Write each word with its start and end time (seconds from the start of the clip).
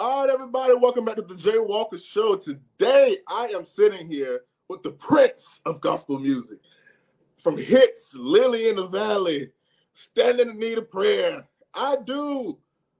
All 0.00 0.22
right, 0.24 0.32
everybody, 0.32 0.72
welcome 0.72 1.04
back 1.04 1.16
to 1.16 1.22
the 1.22 1.34
Jay 1.34 1.58
Walker 1.58 1.98
Show. 1.98 2.34
Today, 2.34 3.18
I 3.28 3.48
am 3.48 3.66
sitting 3.66 4.08
here 4.08 4.44
with 4.66 4.82
the 4.82 4.92
prince 4.92 5.60
of 5.66 5.82
gospel 5.82 6.18
music. 6.18 6.56
From 7.36 7.58
hits, 7.58 8.14
Lily 8.14 8.70
in 8.70 8.76
the 8.76 8.86
Valley, 8.86 9.50
Standing 9.92 10.48
in 10.48 10.58
Need 10.58 10.78
of 10.78 10.90
Prayer. 10.90 11.44
I 11.74 11.96
do. 12.02 12.56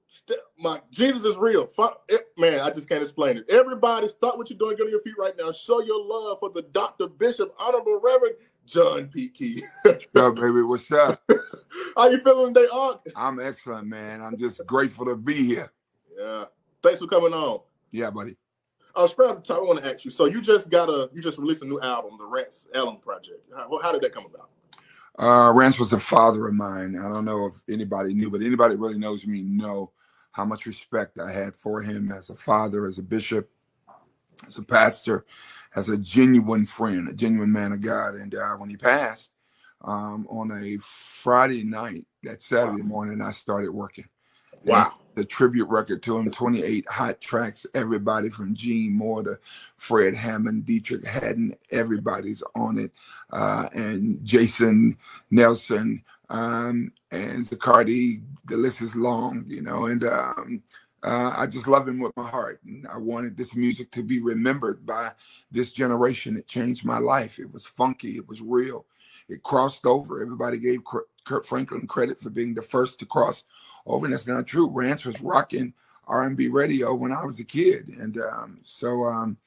St- 0.09 0.37
my 0.59 0.79
Jesus 0.91 1.25
is 1.25 1.37
real. 1.37 1.65
Fuck, 1.65 2.03
it, 2.07 2.21
eh, 2.37 2.39
man, 2.39 2.59
I 2.59 2.69
just 2.69 2.87
can't 2.87 3.01
explain 3.01 3.37
it. 3.37 3.49
Everybody, 3.49 4.07
stop 4.07 4.37
what 4.37 4.51
you're 4.51 4.59
doing. 4.59 4.77
Get 4.77 4.83
on 4.83 4.91
your 4.91 5.01
feet 5.01 5.15
right 5.17 5.33
now. 5.35 5.51
Show 5.51 5.81
your 5.81 6.05
love 6.05 6.37
for 6.39 6.51
the 6.51 6.61
Dr. 6.61 7.07
Bishop, 7.07 7.55
Honorable 7.57 7.99
Reverend 7.99 8.35
John 8.67 9.07
P. 9.07 9.29
Kee. 9.29 9.63
What's 9.81 10.05
up, 10.15 10.35
baby? 10.35 10.61
What's 10.61 10.91
up? 10.91 11.19
How 11.97 12.09
you 12.09 12.19
feeling 12.19 12.53
today, 12.53 12.67
Unc? 12.71 13.01
I'm 13.15 13.39
excellent, 13.39 13.87
man. 13.87 14.21
I'm 14.21 14.37
just 14.37 14.63
grateful 14.67 15.05
to 15.05 15.15
be 15.15 15.43
here. 15.47 15.71
Yeah. 16.15 16.45
Thanks 16.83 16.99
for 16.99 17.07
coming 17.07 17.33
on. 17.33 17.61
Yeah, 17.91 18.09
buddy. 18.09 18.37
I 18.95 19.01
was 19.01 19.13
proud 19.13 19.37
of 19.37 19.43
the 19.43 19.53
time. 19.53 19.63
I 19.63 19.65
want 19.65 19.83
to 19.83 19.93
ask 19.93 20.03
you. 20.03 20.11
So 20.11 20.25
you 20.25 20.41
just 20.41 20.69
got 20.69 20.89
a, 20.89 21.09
you 21.13 21.21
just 21.21 21.37
released 21.37 21.61
a 21.61 21.65
new 21.65 21.79
album, 21.79 22.17
the 22.17 22.25
Rance 22.25 22.67
Allen 22.75 22.97
Project. 22.97 23.47
How, 23.55 23.79
how 23.81 23.91
did 23.91 24.01
that 24.01 24.13
come 24.13 24.25
about? 24.25 24.49
Uh, 25.17 25.51
Rance 25.53 25.79
was 25.79 25.93
a 25.93 25.99
father 25.99 26.47
of 26.47 26.53
mine. 26.53 26.97
I 26.97 27.07
don't 27.07 27.25
know 27.25 27.45
if 27.45 27.61
anybody 27.69 28.13
knew, 28.13 28.29
but 28.29 28.41
anybody 28.41 28.75
really 28.75 28.97
knows 28.97 29.27
me 29.27 29.41
know 29.41 29.91
how 30.31 30.45
much 30.45 30.65
respect 30.65 31.19
I 31.19 31.31
had 31.31 31.55
for 31.55 31.81
him 31.81 32.11
as 32.11 32.29
a 32.29 32.35
father, 32.35 32.85
as 32.85 32.97
a 32.97 33.03
bishop, 33.03 33.49
as 34.47 34.57
a 34.57 34.63
pastor, 34.63 35.25
as 35.75 35.89
a 35.89 35.97
genuine 35.97 36.65
friend, 36.65 37.07
a 37.09 37.13
genuine 37.13 37.51
man 37.51 37.73
of 37.73 37.81
God. 37.81 38.15
And 38.15 38.33
uh, 38.33 38.55
when 38.55 38.69
he 38.69 38.77
passed 38.77 39.31
um, 39.81 40.25
on 40.29 40.51
a 40.51 40.77
Friday 40.77 41.63
night, 41.63 42.05
that 42.23 42.41
Saturday 42.41 42.81
wow. 42.81 42.87
morning, 42.87 43.21
I 43.21 43.31
started 43.31 43.71
working. 43.71 44.05
Wow. 44.63 44.93
The 45.15 45.25
tribute 45.25 45.67
record 45.67 46.01
to 46.03 46.17
him, 46.17 46.31
28 46.31 46.87
hot 46.87 47.19
tracks, 47.19 47.65
everybody 47.73 48.29
from 48.29 48.55
Gene 48.55 48.93
Moore 48.93 49.23
to 49.23 49.39
Fred 49.75 50.15
Hammond, 50.15 50.65
Deitrick 50.65 51.05
Haddon, 51.05 51.55
everybody's 51.69 52.41
on 52.55 52.77
it. 52.77 52.91
Uh, 53.31 53.67
and 53.73 54.23
Jason 54.23 54.97
Nelson 55.29 56.03
um, 56.29 56.93
and 57.11 57.45
Zacardi, 57.45 58.21
the 58.45 58.55
list 58.55 58.81
is 58.81 58.95
long, 58.95 59.43
you 59.47 59.61
know, 59.61 59.87
and 59.87 60.03
um, 60.05 60.63
uh, 61.03 61.33
I 61.35 61.47
just 61.47 61.67
love 61.67 61.87
him 61.87 61.99
with 61.99 62.15
my 62.15 62.27
heart. 62.27 62.61
And 62.63 62.87
I 62.87 62.97
wanted 62.97 63.35
this 63.35 63.55
music 63.55 63.91
to 63.91 64.03
be 64.03 64.21
remembered 64.21 64.85
by 64.85 65.11
this 65.51 65.73
generation. 65.73 66.37
It 66.37 66.47
changed 66.47 66.85
my 66.85 66.99
life. 66.99 67.37
It 67.37 67.51
was 67.51 67.65
funky, 67.65 68.15
it 68.15 68.27
was 68.27 68.41
real, 68.41 68.85
it 69.27 69.43
crossed 69.43 69.85
over. 69.85 70.21
Everybody 70.21 70.57
gave 70.57 70.79
Kirk 70.85 71.45
Franklin 71.45 71.85
credit 71.85 72.19
for 72.19 72.29
being 72.29 72.53
the 72.53 72.61
first 72.61 72.99
to 72.99 73.05
cross 73.05 73.43
over, 73.85 74.05
and 74.05 74.13
that's 74.13 74.27
not 74.27 74.47
true. 74.47 74.69
Rance 74.69 75.05
was 75.05 75.21
rocking 75.21 75.73
R&B 76.07 76.47
radio 76.49 76.93
when 76.93 77.11
I 77.11 77.23
was 77.23 77.39
a 77.39 77.43
kid, 77.43 77.87
and 77.87 78.19
um, 78.21 78.59
so 78.61 79.05
um, 79.05 79.37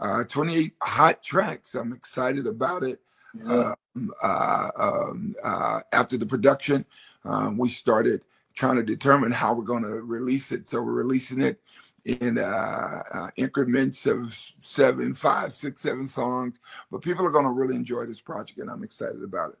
uh, 0.00 0.24
28 0.24 0.74
hot 0.82 1.22
tracks. 1.22 1.74
I'm 1.74 1.92
excited 1.92 2.46
about 2.46 2.82
it. 2.82 3.00
Yeah. 3.36 3.74
Um, 3.96 4.12
uh, 4.22 4.70
um, 4.76 5.34
uh, 5.42 5.80
after 5.92 6.16
the 6.16 6.26
production, 6.26 6.84
um, 7.24 7.58
we 7.58 7.68
started 7.68 8.22
trying 8.54 8.76
to 8.76 8.82
determine 8.82 9.32
how 9.32 9.54
we're 9.54 9.64
going 9.64 9.82
to 9.82 10.02
release 10.02 10.52
it. 10.52 10.68
So 10.68 10.80
we're 10.80 10.92
releasing 10.92 11.42
it 11.42 11.60
in 12.04 12.38
uh, 12.38 13.02
uh, 13.12 13.30
increments 13.36 14.06
of 14.06 14.34
seven, 14.58 15.14
five, 15.14 15.52
six, 15.52 15.82
seven 15.82 16.06
songs. 16.06 16.58
But 16.90 17.02
people 17.02 17.26
are 17.26 17.30
going 17.30 17.46
to 17.46 17.50
really 17.50 17.76
enjoy 17.76 18.06
this 18.06 18.20
project, 18.20 18.58
and 18.60 18.70
I'm 18.70 18.84
excited 18.84 19.22
about 19.22 19.50
it. 19.50 19.58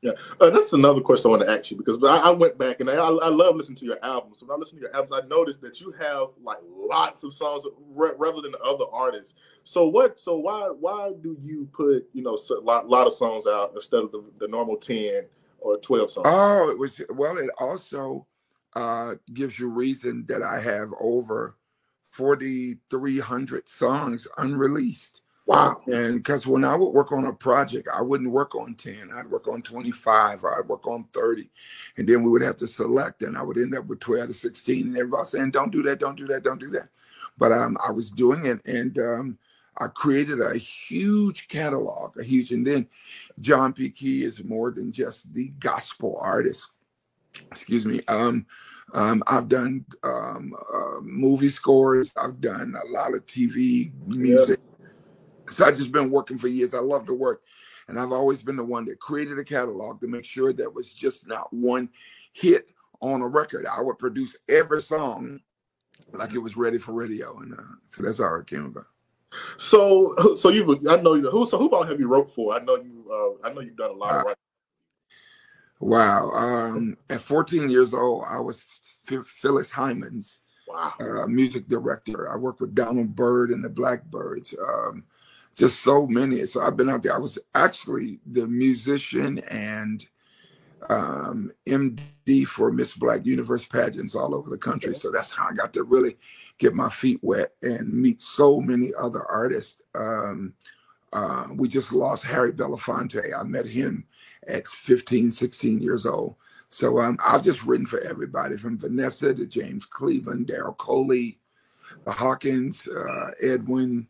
Yeah, 0.00 0.12
uh, 0.40 0.50
that's 0.50 0.72
another 0.72 1.00
question 1.00 1.26
I 1.26 1.30
want 1.30 1.42
to 1.42 1.50
ask 1.50 1.72
you 1.72 1.76
because 1.76 1.98
I, 2.04 2.28
I 2.28 2.30
went 2.30 2.56
back 2.56 2.78
and 2.78 2.88
I, 2.88 2.94
I, 2.94 3.28
love 3.28 3.56
listening 3.56 3.78
to 3.78 3.84
your 3.84 3.98
albums. 4.04 4.38
So 4.38 4.46
when 4.46 4.54
I 4.54 4.58
listen 4.58 4.76
to 4.78 4.82
your 4.82 4.94
albums, 4.94 5.20
I 5.24 5.26
noticed 5.26 5.60
that 5.62 5.80
you 5.80 5.92
have 5.98 6.28
like 6.40 6.58
lots 6.70 7.24
of 7.24 7.34
songs 7.34 7.64
re- 7.90 8.12
rather 8.16 8.40
than 8.40 8.54
other 8.64 8.84
artists. 8.92 9.34
So 9.64 9.88
what? 9.88 10.20
So 10.20 10.36
why 10.38 10.68
why 10.68 11.12
do 11.20 11.36
you 11.40 11.68
put 11.72 12.08
you 12.12 12.22
know 12.22 12.38
a 12.38 12.60
lot, 12.60 12.88
lot 12.88 13.08
of 13.08 13.14
songs 13.14 13.44
out 13.46 13.72
instead 13.74 14.04
of 14.04 14.12
the, 14.12 14.24
the 14.38 14.46
normal 14.46 14.76
ten 14.76 15.26
or 15.58 15.78
twelve 15.78 16.12
songs? 16.12 16.28
Oh, 16.30 16.70
it 16.70 16.78
was 16.78 17.00
well. 17.10 17.36
It 17.36 17.50
also 17.58 18.24
uh, 18.76 19.16
gives 19.34 19.58
you 19.58 19.68
reason 19.68 20.24
that 20.28 20.44
I 20.44 20.60
have 20.60 20.92
over 21.00 21.56
forty 22.12 22.76
three 22.88 23.18
hundred 23.18 23.68
songs 23.68 24.28
unreleased. 24.38 25.22
Wow. 25.48 25.80
And 25.86 26.22
because 26.22 26.46
when 26.46 26.62
I 26.62 26.76
would 26.76 26.90
work 26.90 27.10
on 27.10 27.24
a 27.24 27.32
project, 27.32 27.88
I 27.92 28.02
wouldn't 28.02 28.30
work 28.30 28.54
on 28.54 28.74
10. 28.74 29.10
I'd 29.10 29.30
work 29.30 29.48
on 29.48 29.62
25 29.62 30.44
or 30.44 30.54
I'd 30.54 30.68
work 30.68 30.86
on 30.86 31.06
30. 31.14 31.48
And 31.96 32.06
then 32.06 32.22
we 32.22 32.28
would 32.28 32.42
have 32.42 32.58
to 32.58 32.66
select, 32.66 33.22
and 33.22 33.34
I 33.34 33.40
would 33.40 33.56
end 33.56 33.74
up 33.74 33.86
with 33.86 33.98
12 34.00 34.28
to 34.28 34.34
16. 34.34 34.88
And 34.88 34.96
everybody 34.98 35.24
saying, 35.24 35.52
don't 35.52 35.72
do 35.72 35.82
that, 35.84 36.00
don't 36.00 36.16
do 36.16 36.26
that, 36.26 36.42
don't 36.42 36.60
do 36.60 36.68
that. 36.72 36.90
But 37.38 37.52
um, 37.52 37.78
I 37.86 37.90
was 37.90 38.10
doing 38.10 38.44
it. 38.44 38.60
And 38.66 38.98
um, 38.98 39.38
I 39.78 39.86
created 39.86 40.42
a 40.42 40.54
huge 40.58 41.48
catalog, 41.48 42.18
a 42.18 42.22
huge. 42.22 42.52
And 42.52 42.66
then 42.66 42.86
John 43.40 43.72
P. 43.72 43.88
Kee 43.88 44.24
is 44.24 44.44
more 44.44 44.70
than 44.70 44.92
just 44.92 45.32
the 45.32 45.48
gospel 45.60 46.18
artist. 46.20 46.66
Excuse 47.50 47.86
me. 47.86 48.02
Um, 48.06 48.44
um, 48.92 49.22
I've 49.26 49.48
done 49.48 49.86
um, 50.02 50.54
uh, 50.74 51.00
movie 51.00 51.48
scores. 51.48 52.12
I've 52.18 52.42
done 52.42 52.74
a 52.76 52.92
lot 52.92 53.14
of 53.14 53.24
TV 53.24 53.90
music. 54.06 54.60
So 55.50 55.64
I've 55.64 55.76
just 55.76 55.92
been 55.92 56.10
working 56.10 56.38
for 56.38 56.48
years. 56.48 56.74
I 56.74 56.80
love 56.80 57.06
to 57.06 57.14
work. 57.14 57.42
And 57.88 57.98
I've 57.98 58.12
always 58.12 58.42
been 58.42 58.56
the 58.56 58.64
one 58.64 58.84
that 58.86 59.00
created 59.00 59.38
a 59.38 59.44
catalog 59.44 60.00
to 60.00 60.08
make 60.08 60.24
sure 60.24 60.52
that 60.52 60.74
was 60.74 60.92
just 60.92 61.26
not 61.26 61.52
one 61.52 61.88
hit 62.32 62.68
on 63.00 63.22
a 63.22 63.26
record. 63.26 63.66
I 63.66 63.80
would 63.80 63.98
produce 63.98 64.36
every 64.48 64.82
song 64.82 65.40
like 66.12 66.34
it 66.34 66.38
was 66.38 66.56
ready 66.56 66.78
for 66.78 66.92
radio. 66.92 67.38
And 67.38 67.54
uh, 67.54 67.62
so 67.88 68.02
that's 68.02 68.18
how 68.18 68.34
it 68.34 68.46
came 68.46 68.66
about. 68.66 68.86
So, 69.56 70.34
so 70.36 70.48
you've 70.50 70.86
I 70.88 70.96
know 70.96 71.14
you. 71.14 71.30
Who 71.30 71.46
so 71.46 71.58
who 71.58 71.70
all 71.70 71.84
have 71.84 72.00
you 72.00 72.08
wrote 72.08 72.34
for? 72.34 72.54
I 72.54 72.60
know 72.60 72.76
you. 72.76 73.38
Uh, 73.42 73.46
I 73.46 73.52
know 73.52 73.60
you've 73.60 73.76
done 73.76 73.90
a 73.90 73.94
lot 73.94 74.12
uh, 74.12 74.18
of 74.18 74.24
writing. 74.24 74.42
Wow. 75.80 76.30
Um, 76.30 76.96
at 77.08 77.20
14 77.20 77.70
years 77.70 77.94
old, 77.94 78.24
I 78.26 78.40
was 78.40 78.62
Phyllis 79.24 79.70
Hyman's 79.70 80.40
wow. 80.66 80.92
uh, 81.00 81.26
music 81.26 81.68
director. 81.68 82.32
I 82.32 82.36
worked 82.36 82.60
with 82.60 82.74
Donald 82.74 83.14
Byrd 83.14 83.50
and 83.50 83.64
the 83.64 83.68
Blackbirds. 83.68 84.54
Um, 84.66 85.04
just 85.58 85.82
so 85.82 86.06
many. 86.06 86.46
So 86.46 86.60
I've 86.60 86.76
been 86.76 86.88
out 86.88 87.02
there. 87.02 87.14
I 87.14 87.18
was 87.18 87.38
actually 87.54 88.20
the 88.26 88.46
musician 88.46 89.40
and 89.50 90.06
um, 90.88 91.50
MD 91.66 92.46
for 92.46 92.70
Miss 92.70 92.94
Black 92.94 93.26
Universe 93.26 93.66
pageants 93.66 94.14
all 94.14 94.34
over 94.34 94.48
the 94.48 94.58
country. 94.58 94.94
So 94.94 95.10
that's 95.10 95.30
how 95.30 95.48
I 95.48 95.54
got 95.54 95.72
to 95.74 95.82
really 95.82 96.16
get 96.58 96.74
my 96.74 96.88
feet 96.88 97.18
wet 97.22 97.54
and 97.62 97.92
meet 97.92 98.22
so 98.22 98.60
many 98.60 98.92
other 98.98 99.24
artists. 99.24 99.82
Um, 99.94 100.54
uh, 101.12 101.48
we 101.54 101.68
just 101.68 101.92
lost 101.92 102.24
Harry 102.24 102.52
Belafonte. 102.52 103.36
I 103.36 103.42
met 103.42 103.66
him 103.66 104.06
at 104.46 104.68
15, 104.68 105.30
16 105.30 105.80
years 105.82 106.06
old. 106.06 106.36
So 106.68 107.00
um, 107.00 107.18
I've 107.26 107.42
just 107.42 107.64
written 107.64 107.86
for 107.86 108.00
everybody 108.02 108.56
from 108.58 108.78
Vanessa 108.78 109.34
to 109.34 109.46
James 109.46 109.86
Cleveland, 109.86 110.46
Daryl 110.46 110.76
Coley, 110.76 111.38
the 112.04 112.12
Hawkins, 112.12 112.86
uh, 112.86 113.30
Edwin, 113.42 114.06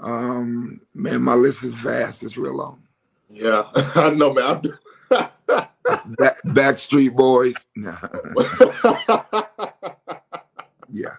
um, 0.00 0.80
man, 0.94 1.22
my 1.22 1.34
list 1.34 1.62
is 1.62 1.74
vast. 1.74 2.22
It's 2.22 2.36
real 2.36 2.56
long. 2.56 2.82
Yeah, 3.32 3.64
I 3.74 4.10
know, 4.10 4.32
man. 4.32 4.62
Back, 6.18 6.42
Backstreet 6.44 7.14
Boys. 7.14 7.54
yeah. 10.88 11.16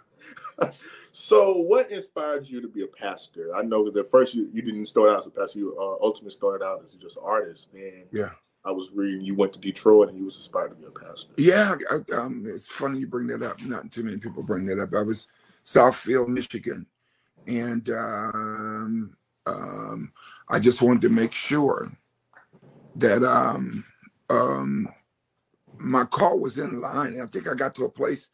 So, 1.12 1.58
what 1.58 1.92
inspired 1.92 2.48
you 2.48 2.62
to 2.62 2.68
be 2.68 2.84
a 2.84 2.88
pastor? 2.88 3.56
I 3.56 3.62
know 3.64 3.90
that 3.90 4.10
first 4.10 4.34
you, 4.34 4.50
you 4.54 4.62
didn't 4.62 4.86
start 4.86 5.10
out 5.10 5.20
as 5.20 5.28
a 5.28 5.30
pastor. 5.30 5.60
You 5.60 5.78
uh, 5.78 6.04
ultimately 6.04 6.32
started 6.32 6.66
out 6.66 6.82
as 6.84 6.94
just 6.94 7.18
an 7.18 7.24
artist. 7.26 7.70
Then, 7.74 8.06
yeah, 8.12 8.30
I 8.64 8.72
was 8.72 8.92
reading 8.94 9.22
you 9.22 9.36
went 9.36 9.54
to 9.54 9.60
Detroit 9.60 10.10
and 10.10 10.18
you 10.18 10.26
was 10.26 10.38
inspired 10.38 10.70
to 10.70 10.76
be 10.76 10.86
a 10.86 10.92
pastor. 10.92 11.34
Yeah, 11.38 11.76
I, 11.90 12.14
um, 12.14 12.46
it's 12.48 12.68
funny 12.68 13.00
you 13.00 13.08
bring 13.08 13.28
that 13.28 13.42
up. 13.42 13.62
Not 13.64 13.92
too 13.92 14.04
many 14.04 14.18
people 14.18 14.44
bring 14.44 14.66
that 14.68 14.80
up. 14.80 14.94
I 14.94 15.02
was 15.02 15.28
Southfield, 15.66 16.28
Michigan, 16.28 16.86
and 17.48 17.90
um, 17.90 19.18
um, 19.46 20.12
I 20.50 20.60
just 20.60 20.82
wanted 20.82 21.02
to 21.02 21.10
make 21.10 21.34
sure 21.34 21.92
that 22.96 23.24
um, 23.24 23.84
um, 24.30 24.88
my 25.78 26.06
call 26.06 26.40
was 26.40 26.58
in 26.58 26.80
line. 26.80 27.14
And 27.14 27.24
I 27.24 27.26
think 27.26 27.48
I 27.48 27.54
got 27.54 27.76
to 27.76 27.86
a 27.86 27.90
place 27.90 28.30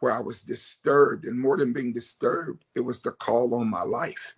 where 0.00 0.12
I 0.12 0.20
was 0.20 0.42
disturbed, 0.42 1.24
and 1.24 1.38
more 1.38 1.56
than 1.56 1.72
being 1.72 1.92
disturbed, 1.92 2.64
it 2.74 2.80
was 2.80 3.00
the 3.00 3.12
call 3.12 3.54
on 3.54 3.70
my 3.70 3.82
life. 3.82 4.36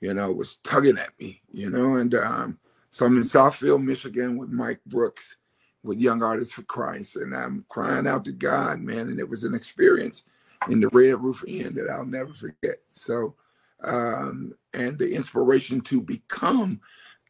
You 0.00 0.14
know, 0.14 0.30
it 0.30 0.36
was 0.36 0.58
tugging 0.58 0.98
at 0.98 1.18
me. 1.18 1.42
You 1.50 1.70
know, 1.70 1.96
and 1.96 2.14
um, 2.14 2.58
so 2.90 3.06
I'm 3.06 3.16
in 3.16 3.22
Southfield, 3.22 3.82
Michigan, 3.82 4.36
with 4.36 4.50
Mike 4.50 4.80
Brooks, 4.86 5.36
with 5.82 5.98
Young 5.98 6.22
Artists 6.22 6.52
for 6.52 6.62
Christ, 6.62 7.16
and 7.16 7.34
I'm 7.34 7.64
crying 7.68 8.06
out 8.06 8.24
to 8.26 8.32
God, 8.32 8.80
man. 8.80 9.08
And 9.08 9.18
it 9.18 9.28
was 9.28 9.44
an 9.44 9.54
experience 9.54 10.24
in 10.68 10.80
the 10.80 10.88
Red 10.88 11.20
Roof 11.20 11.44
Inn 11.46 11.74
that 11.74 11.90
I'll 11.90 12.06
never 12.06 12.32
forget. 12.32 12.78
So 12.90 13.34
um, 13.82 14.54
and 14.72 14.98
the 14.98 15.14
inspiration 15.14 15.80
to 15.82 16.00
become. 16.00 16.80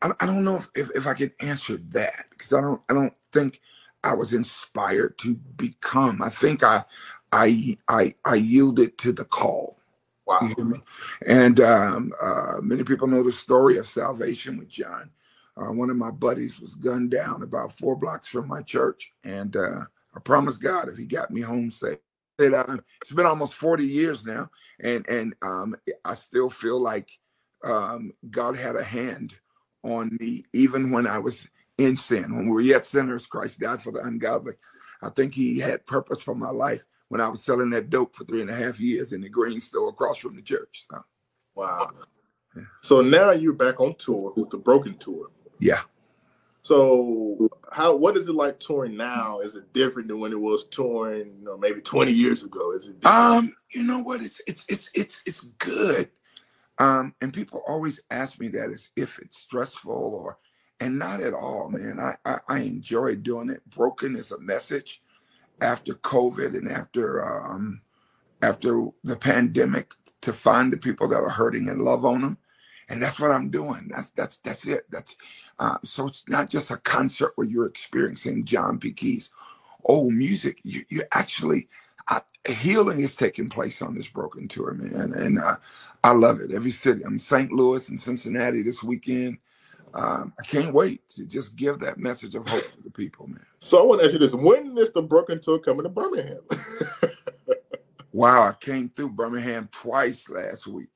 I, 0.02 0.12
I 0.20 0.26
don't 0.26 0.44
know 0.44 0.56
if, 0.56 0.68
if, 0.74 0.90
if 0.96 1.06
I 1.06 1.14
can 1.14 1.32
answer 1.40 1.78
that 1.90 2.26
because 2.30 2.52
I 2.52 2.60
don't 2.60 2.80
I 2.88 2.94
don't 2.94 3.14
think 3.32 3.60
I 4.04 4.14
was 4.14 4.32
inspired 4.32 5.18
to 5.18 5.34
become. 5.34 6.22
I 6.22 6.30
think 6.30 6.62
I 6.62 6.84
I 7.32 7.76
I 7.88 8.14
I 8.24 8.36
yielded 8.36 8.98
to 8.98 9.12
the 9.12 9.24
call. 9.24 9.78
Wow. 10.26 10.40
You 10.42 10.54
hear 10.54 10.64
me? 10.64 10.82
And 11.26 11.58
um, 11.60 12.12
uh, 12.20 12.58
many 12.62 12.84
people 12.84 13.08
know 13.08 13.22
the 13.22 13.32
story 13.32 13.78
of 13.78 13.88
salvation 13.88 14.58
with 14.58 14.68
John. 14.68 15.10
Uh, 15.56 15.72
one 15.72 15.90
of 15.90 15.96
my 15.96 16.10
buddies 16.10 16.60
was 16.60 16.74
gunned 16.76 17.10
down 17.10 17.42
about 17.42 17.76
four 17.78 17.96
blocks 17.96 18.28
from 18.28 18.46
my 18.46 18.62
church, 18.62 19.10
and 19.24 19.56
uh, 19.56 19.80
I 20.14 20.20
promised 20.20 20.62
God 20.62 20.88
if 20.88 20.98
He 20.98 21.06
got 21.06 21.30
me 21.30 21.40
home 21.40 21.70
safe. 21.70 21.98
That 22.38 22.54
uh, 22.54 22.76
it's 23.00 23.12
been 23.12 23.26
almost 23.26 23.54
40 23.54 23.84
years 23.84 24.24
now, 24.24 24.50
and 24.80 25.06
and 25.08 25.34
um, 25.42 25.76
I 26.04 26.14
still 26.14 26.50
feel 26.50 26.80
like 26.80 27.10
um, 27.64 28.12
God 28.30 28.56
had 28.56 28.76
a 28.76 28.82
hand 28.82 29.34
on 29.82 30.16
me, 30.20 30.44
even 30.52 30.90
when 30.90 31.06
I 31.06 31.18
was 31.18 31.48
in 31.78 31.96
sin. 31.96 32.34
When 32.34 32.46
we 32.46 32.52
were 32.52 32.60
yet 32.60 32.86
sinners, 32.86 33.26
Christ 33.26 33.60
died 33.60 33.82
for 33.82 33.92
the 33.92 34.04
ungodly. 34.04 34.54
I 35.02 35.10
think 35.10 35.34
He 35.34 35.58
had 35.58 35.86
purpose 35.86 36.20
for 36.20 36.34
my 36.34 36.50
life 36.50 36.84
when 37.08 37.20
I 37.20 37.28
was 37.28 37.42
selling 37.42 37.70
that 37.70 37.90
dope 37.90 38.14
for 38.14 38.24
three 38.24 38.40
and 38.40 38.50
a 38.50 38.54
half 38.54 38.78
years 38.78 39.12
in 39.12 39.20
the 39.20 39.28
green 39.28 39.60
store 39.60 39.88
across 39.88 40.18
from 40.18 40.36
the 40.36 40.42
church. 40.42 40.84
So. 40.88 41.02
Wow. 41.54 41.90
So 42.82 43.00
now 43.00 43.32
you're 43.32 43.52
back 43.52 43.80
on 43.80 43.94
tour 43.96 44.32
with 44.36 44.50
the 44.50 44.58
Broken 44.58 44.96
Tour. 44.96 45.30
Yeah. 45.58 45.80
So 46.60 47.48
how 47.72 47.94
what 47.94 48.16
is 48.16 48.28
it 48.28 48.34
like 48.34 48.58
touring 48.60 48.96
now? 48.96 49.40
Is 49.40 49.54
it 49.54 49.72
different 49.72 50.08
than 50.08 50.20
when 50.20 50.32
it 50.32 50.40
was 50.40 50.66
touring, 50.66 51.34
you 51.38 51.44
know, 51.44 51.56
maybe 51.56 51.80
20 51.80 52.12
years 52.12 52.42
ago? 52.42 52.72
Is 52.72 52.86
it 52.86 53.00
different? 53.00 53.16
Um, 53.16 53.56
you 53.70 53.82
know 53.82 54.00
what? 54.00 54.20
It's 54.20 54.40
it's 54.46 54.64
it's 54.68 54.90
it's 54.94 55.22
it's 55.26 55.40
good. 55.58 56.10
Um, 56.78 57.14
and 57.20 57.32
people 57.32 57.62
always 57.66 58.00
ask 58.10 58.38
me 58.38 58.48
that 58.48 58.70
as 58.70 58.90
if 58.96 59.18
it's 59.18 59.38
stressful 59.38 59.92
or 59.92 60.38
and 60.80 60.98
not 60.98 61.20
at 61.20 61.34
all, 61.34 61.68
man. 61.70 61.98
I, 61.98 62.14
I, 62.24 62.38
I 62.48 62.58
enjoy 62.60 63.16
doing 63.16 63.50
it. 63.50 63.68
Broken 63.70 64.14
is 64.14 64.30
a 64.30 64.38
message 64.38 65.02
after 65.60 65.94
COVID 65.94 66.56
and 66.56 66.70
after 66.70 67.24
um, 67.24 67.80
after 68.42 68.86
the 69.02 69.16
pandemic 69.16 69.94
to 70.20 70.32
find 70.32 70.72
the 70.72 70.76
people 70.76 71.08
that 71.08 71.22
are 71.22 71.28
hurting 71.28 71.68
and 71.68 71.82
love 71.82 72.04
on 72.04 72.20
them, 72.20 72.38
and 72.88 73.02
that's 73.02 73.20
what 73.20 73.30
I'm 73.30 73.50
doing. 73.50 73.88
That's 73.90 74.10
that's 74.12 74.38
that's 74.38 74.66
it. 74.66 74.86
That's 74.90 75.16
uh, 75.58 75.78
so 75.84 76.08
it's 76.08 76.24
not 76.28 76.50
just 76.50 76.70
a 76.70 76.78
concert 76.78 77.32
where 77.36 77.46
you're 77.46 77.66
experiencing 77.66 78.44
John 78.44 78.78
P. 78.78 78.92
Kee's. 78.92 79.30
old 79.84 80.14
music. 80.14 80.60
You 80.64 80.84
you 80.90 81.02
actually 81.12 81.68
uh, 82.08 82.20
healing 82.48 83.00
is 83.00 83.16
taking 83.16 83.48
place 83.50 83.82
on 83.82 83.94
this 83.94 84.08
broken 84.08 84.48
tour, 84.48 84.74
man, 84.74 85.14
and 85.14 85.38
uh, 85.38 85.56
I 86.04 86.12
love 86.12 86.40
it. 86.40 86.52
Every 86.52 86.70
city. 86.72 87.02
I'm 87.04 87.18
St. 87.18 87.52
Louis 87.52 87.88
and 87.88 88.00
Cincinnati 88.00 88.62
this 88.62 88.82
weekend 88.82 89.38
um, 89.94 90.32
I 90.38 90.42
can't 90.42 90.72
wait 90.72 91.08
to 91.10 91.26
just 91.26 91.56
give 91.56 91.78
that 91.80 91.98
message 91.98 92.34
of 92.34 92.46
hope 92.48 92.62
to 92.62 92.82
the 92.82 92.90
people, 92.90 93.26
man. 93.26 93.44
So 93.60 93.80
I 93.82 93.86
want 93.86 94.00
to 94.00 94.06
ask 94.06 94.12
you 94.12 94.18
this: 94.18 94.34
When 94.34 94.76
is 94.78 94.90
the 94.92 95.02
Broken 95.02 95.40
Tour 95.40 95.58
coming 95.58 95.84
to 95.84 95.88
Birmingham? 95.88 96.40
wow, 98.12 98.42
I 98.48 98.52
came 98.52 98.90
through 98.90 99.10
Birmingham 99.10 99.68
twice 99.72 100.28
last 100.28 100.66
week. 100.66 100.90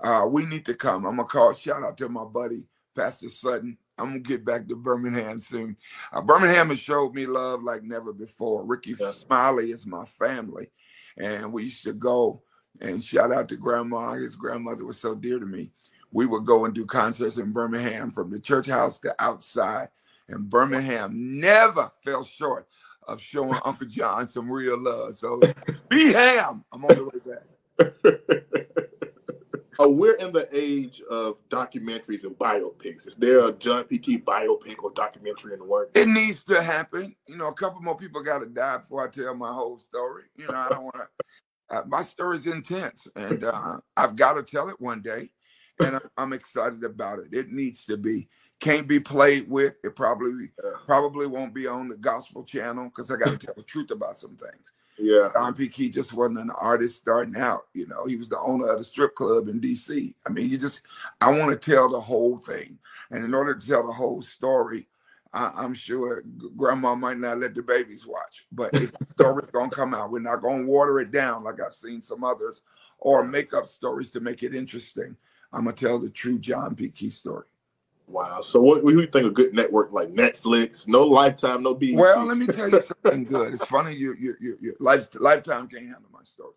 Uh, 0.00 0.26
we 0.30 0.46
need 0.46 0.64
to 0.66 0.74
come. 0.74 1.06
I'm 1.06 1.16
gonna 1.16 1.28
call. 1.28 1.54
Shout 1.54 1.82
out 1.82 1.96
to 1.98 2.08
my 2.08 2.24
buddy 2.24 2.66
Pastor 2.96 3.28
Sutton. 3.28 3.76
I'm 3.98 4.06
gonna 4.06 4.18
get 4.20 4.44
back 4.44 4.68
to 4.68 4.76
Birmingham 4.76 5.38
soon. 5.38 5.76
Uh, 6.12 6.20
Birmingham 6.20 6.68
has 6.68 6.78
showed 6.78 7.14
me 7.14 7.26
love 7.26 7.62
like 7.62 7.82
never 7.82 8.12
before. 8.12 8.64
Rickey 8.64 8.94
yeah. 8.98 9.10
Smiley 9.10 9.70
is 9.70 9.86
my 9.86 10.04
family, 10.04 10.70
and 11.16 11.52
we 11.52 11.64
used 11.64 11.84
to 11.84 11.92
go 11.92 12.42
and 12.80 13.02
shout 13.02 13.32
out 13.32 13.48
to 13.48 13.56
Grandma. 13.56 14.12
His 14.12 14.34
grandmother 14.34 14.84
was 14.84 15.00
so 15.00 15.14
dear 15.14 15.38
to 15.38 15.46
me 15.46 15.70
we 16.10 16.26
would 16.26 16.44
go 16.44 16.64
and 16.64 16.74
do 16.74 16.86
concerts 16.86 17.36
in 17.38 17.52
Birmingham 17.52 18.10
from 18.10 18.30
the 18.30 18.40
church 18.40 18.66
house 18.66 18.98
to 19.00 19.14
outside. 19.18 19.88
And 20.28 20.48
Birmingham 20.48 21.40
never 21.40 21.90
fell 22.04 22.24
short 22.24 22.68
of 23.06 23.20
showing 23.20 23.58
Uncle 23.64 23.86
John 23.86 24.28
some 24.28 24.50
real 24.50 24.78
love. 24.82 25.14
So 25.14 25.40
be 25.88 26.12
ham. 26.12 26.64
I'm 26.72 26.84
on 26.84 26.94
the 26.94 27.04
way 27.04 27.20
back. 27.26 27.44
uh, 29.80 29.88
we're 29.88 30.14
in 30.14 30.32
the 30.32 30.48
age 30.52 31.02
of 31.10 31.46
documentaries 31.48 32.24
and 32.24 32.36
biopics. 32.38 33.06
Is 33.06 33.16
there 33.16 33.48
a 33.48 33.52
John 33.52 33.84
P. 33.84 33.98
Kee 33.98 34.18
biopic 34.18 34.82
or 34.82 34.90
documentary 34.90 35.54
in 35.54 35.60
the 35.60 35.64
works? 35.64 35.92
It 35.94 36.08
needs 36.08 36.42
to 36.44 36.62
happen. 36.62 37.14
You 37.26 37.36
know, 37.36 37.48
a 37.48 37.54
couple 37.54 37.80
more 37.80 37.96
people 37.96 38.22
got 38.22 38.38
to 38.40 38.46
die 38.46 38.78
before 38.78 39.06
I 39.06 39.10
tell 39.10 39.34
my 39.34 39.52
whole 39.52 39.78
story. 39.78 40.24
You 40.36 40.46
know, 40.46 40.54
I 40.54 40.68
don't 40.68 40.84
want 40.84 40.96
to. 40.96 41.08
Uh, 41.70 41.82
my 41.86 42.02
story's 42.02 42.46
intense, 42.46 43.06
and 43.14 43.44
uh, 43.44 43.76
I've 43.96 44.16
got 44.16 44.34
to 44.34 44.42
tell 44.42 44.70
it 44.70 44.80
one 44.80 45.02
day 45.02 45.30
and 45.80 46.00
I'm 46.16 46.32
excited 46.32 46.84
about 46.84 47.20
it. 47.20 47.32
It 47.32 47.50
needs 47.50 47.84
to 47.86 47.96
be. 47.96 48.28
Can't 48.60 48.88
be 48.88 48.98
played 48.98 49.48
with. 49.48 49.74
It 49.84 49.94
probably 49.94 50.50
probably 50.86 51.26
won't 51.26 51.54
be 51.54 51.66
on 51.66 51.88
the 51.88 51.96
gospel 51.96 52.42
channel 52.42 52.86
because 52.86 53.10
I 53.10 53.16
got 53.16 53.38
to 53.38 53.38
tell 53.46 53.54
the 53.56 53.62
truth 53.62 53.90
about 53.90 54.18
some 54.18 54.36
things. 54.36 54.72
Yeah, 54.98 55.28
John 55.32 55.54
P. 55.54 55.68
Kee 55.68 55.90
just 55.90 56.12
wasn't 56.12 56.40
an 56.40 56.50
artist 56.60 56.96
starting 56.96 57.36
out. 57.36 57.68
You 57.72 57.86
know, 57.86 58.04
he 58.06 58.16
was 58.16 58.28
the 58.28 58.40
owner 58.40 58.68
of 58.68 58.78
the 58.78 58.84
strip 58.84 59.14
club 59.14 59.48
in 59.48 59.60
D.C. 59.60 60.14
I 60.26 60.30
mean, 60.30 60.50
you 60.50 60.58
just 60.58 60.80
I 61.20 61.30
want 61.30 61.50
to 61.50 61.70
tell 61.70 61.88
the 61.88 62.00
whole 62.00 62.36
thing, 62.36 62.78
and 63.10 63.24
in 63.24 63.32
order 63.32 63.54
to 63.54 63.66
tell 63.66 63.86
the 63.86 63.92
whole 63.92 64.22
story, 64.22 64.88
I, 65.32 65.64
am 65.64 65.74
sure 65.74 66.22
grandma 66.56 66.94
might 66.94 67.18
not 67.18 67.38
let 67.38 67.54
the 67.54 67.62
babies 67.62 68.06
watch, 68.06 68.46
but 68.50 68.74
if 68.74 68.92
the 68.98 69.06
story's 69.06 69.50
gonna 69.50 69.70
come 69.70 69.94
out, 69.94 70.10
we're 70.10 70.20
not 70.20 70.42
gonna 70.42 70.64
water 70.64 70.98
it 71.00 71.10
down 71.10 71.44
like 71.44 71.62
I've 71.64 71.74
seen 71.74 72.00
some 72.00 72.24
others, 72.24 72.62
or 72.98 73.24
make 73.24 73.52
up 73.52 73.66
stories 73.66 74.10
to 74.12 74.20
make 74.20 74.42
it 74.42 74.54
interesting. 74.54 75.16
I'm 75.52 75.64
gonna 75.64 75.76
tell 75.76 75.98
the 75.98 76.10
true 76.10 76.38
John 76.38 76.74
P. 76.74 76.90
Kee 76.90 77.10
story. 77.10 77.44
Wow. 78.08 78.40
So 78.40 78.60
what, 78.60 78.84
do 78.84 78.92
you 78.92 79.06
think 79.06 79.26
a 79.26 79.30
good 79.30 79.52
network 79.52 79.92
like 79.92 80.08
Netflix? 80.08 80.88
No 80.88 81.04
Lifetime, 81.04 81.62
no 81.62 81.74
BET. 81.74 81.94
Well, 81.94 82.24
let 82.24 82.38
me 82.38 82.46
tell 82.46 82.68
you 82.68 82.80
something 82.80 83.24
good. 83.24 83.54
It's 83.54 83.66
funny 83.66 83.94
you 83.94 84.14
you 84.18 84.34
you, 84.40 84.58
you 84.60 84.74
life, 84.80 85.08
Lifetime 85.14 85.68
can't 85.68 85.84
handle 85.84 86.10
my 86.10 86.24
story. 86.24 86.54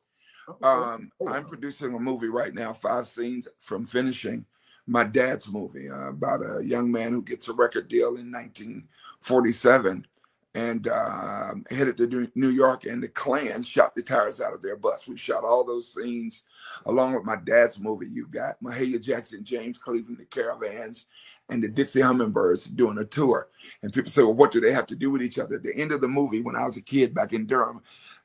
Okay. 0.48 0.66
Um, 0.66 1.12
oh. 1.20 1.28
I'm 1.28 1.46
producing 1.46 1.94
a 1.94 2.00
movie 2.00 2.30
right 2.30 2.54
now, 2.54 2.74
five 2.74 3.08
scenes 3.08 3.48
from 3.60 3.86
finishing 3.86 4.46
my 4.88 5.04
dad's 5.04 5.48
movie 5.48 5.90
uh, 5.90 6.10
about 6.10 6.42
a 6.42 6.66
young 6.66 6.92
man 6.92 7.12
who 7.12 7.22
gets 7.22 7.48
a 7.48 7.54
record 7.54 7.88
deal 7.88 8.16
in 8.16 8.32
1947 8.32 10.08
and 10.54 10.88
uh, 10.88 11.54
headed 11.70 11.98
to 11.98 12.30
New 12.36 12.50
York, 12.50 12.86
and 12.86 13.02
the 13.02 13.08
Klan 13.08 13.64
shot 13.64 13.96
the 13.96 14.02
tires 14.02 14.42
out 14.42 14.54
of 14.54 14.62
their 14.62 14.76
bus. 14.76 15.08
We 15.08 15.16
shot 15.16 15.46
all 15.46 15.64
those 15.64 15.94
scenes 15.94 16.44
along 16.86 17.14
with 17.14 17.24
my 17.24 17.38
dad's 17.38 17.80
movie. 17.80 18.08
You've 18.10 18.32
got 18.32 18.62
Mahalia 18.62 19.00
Jackson, 19.00 19.44
James 19.44 19.78
Cleveland, 19.78 20.18
the 20.18 20.26
Caravans, 20.26 21.08
and 21.50 21.64
the 21.64 21.70
Dixie 21.70 22.02
Hummingbirds 22.02 22.66
doing 22.66 22.98
a 22.98 23.06
tour. 23.06 23.50
And 23.82 23.94
people 23.94 24.12
say, 24.12 24.24
well, 24.24 24.34
what 24.34 24.52
do 24.52 24.60
they 24.60 24.74
have 24.74 24.88
to 24.88 24.96
do 24.96 25.10
with 25.10 25.22
each 25.22 25.40
other? 25.40 25.56
At 25.56 25.64
the 25.64 25.76
end 25.76 25.94
of 25.94 26.02
the 26.02 26.08
movie, 26.08 26.42
when 26.42 26.56
I 26.56 26.66
was 26.66 26.78
a 26.78 26.82
kid 26.82 27.14
back 27.14 27.32
in 27.32 27.46
Durham, 27.46 27.82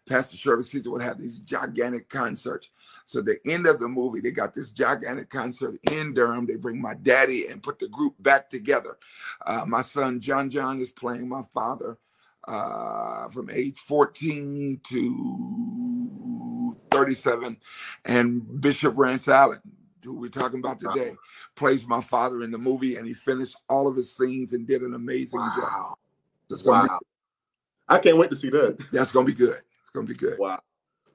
Pastor 0.09 0.37
Shirley 0.37 0.64
Caesar 0.64 0.90
would 0.90 1.02
have 1.02 1.18
these 1.18 1.40
gigantic 1.40 2.09
concerts. 2.09 2.71
So 3.06 3.21
the 3.21 3.38
end 3.47 3.66
of 3.66 3.80
the 3.80 3.88
movie, 3.88 4.21
they 4.21 4.30
got 4.30 4.54
this 4.54 4.71
gigantic 4.71 5.30
concert 5.30 5.78
in 5.90 6.14
Durham. 6.14 6.47
They 6.47 6.56
bring 6.56 6.80
my 6.80 6.95
daddy 6.95 7.49
and 7.49 7.62
put 7.62 7.78
the 7.78 7.88
group 7.88 8.14
back 8.21 8.49
together. 8.49 8.99
Uh, 9.45 9.64
my 9.66 9.83
son 9.83 10.21
John 10.21 10.49
John 10.49 10.78
is 10.80 10.90
playing 10.90 11.28
my 11.28 11.42
father 11.52 11.99
uh, 12.46 13.28
from 13.28 13.50
age 13.50 13.78
14 13.78 14.80
to 14.88 16.76
37. 16.90 17.56
And 18.04 18.60
Bishop 18.60 18.94
Rance 18.96 19.28
Allen, 19.28 19.60
who 20.04 20.20
we're 20.20 20.28
talking 20.28 20.60
about 20.60 20.78
today, 20.78 21.14
plays 21.54 21.86
my 21.86 22.00
father 22.00 22.42
in 22.42 22.50
the 22.50 22.58
movie, 22.58 22.96
and 22.96 23.06
he 23.06 23.14
finished 23.14 23.56
all 23.68 23.88
of 23.88 23.96
his 23.96 24.14
scenes 24.16 24.52
and 24.52 24.66
did 24.66 24.82
an 24.82 24.94
amazing 24.94 25.40
wow. 25.40 25.96
job. 26.48 26.64
wow. 26.64 26.82
Be, 26.82 26.88
I 27.88 27.98
can't 27.98 28.16
wait 28.16 28.30
to 28.30 28.36
see 28.36 28.50
that. 28.50 28.78
That's 28.92 29.10
going 29.10 29.26
to 29.26 29.32
be 29.32 29.36
good. 29.36 29.60
It's 29.80 29.90
going 29.90 30.06
to 30.06 30.12
be 30.12 30.18
good. 30.18 30.38
Wow. 30.38 30.60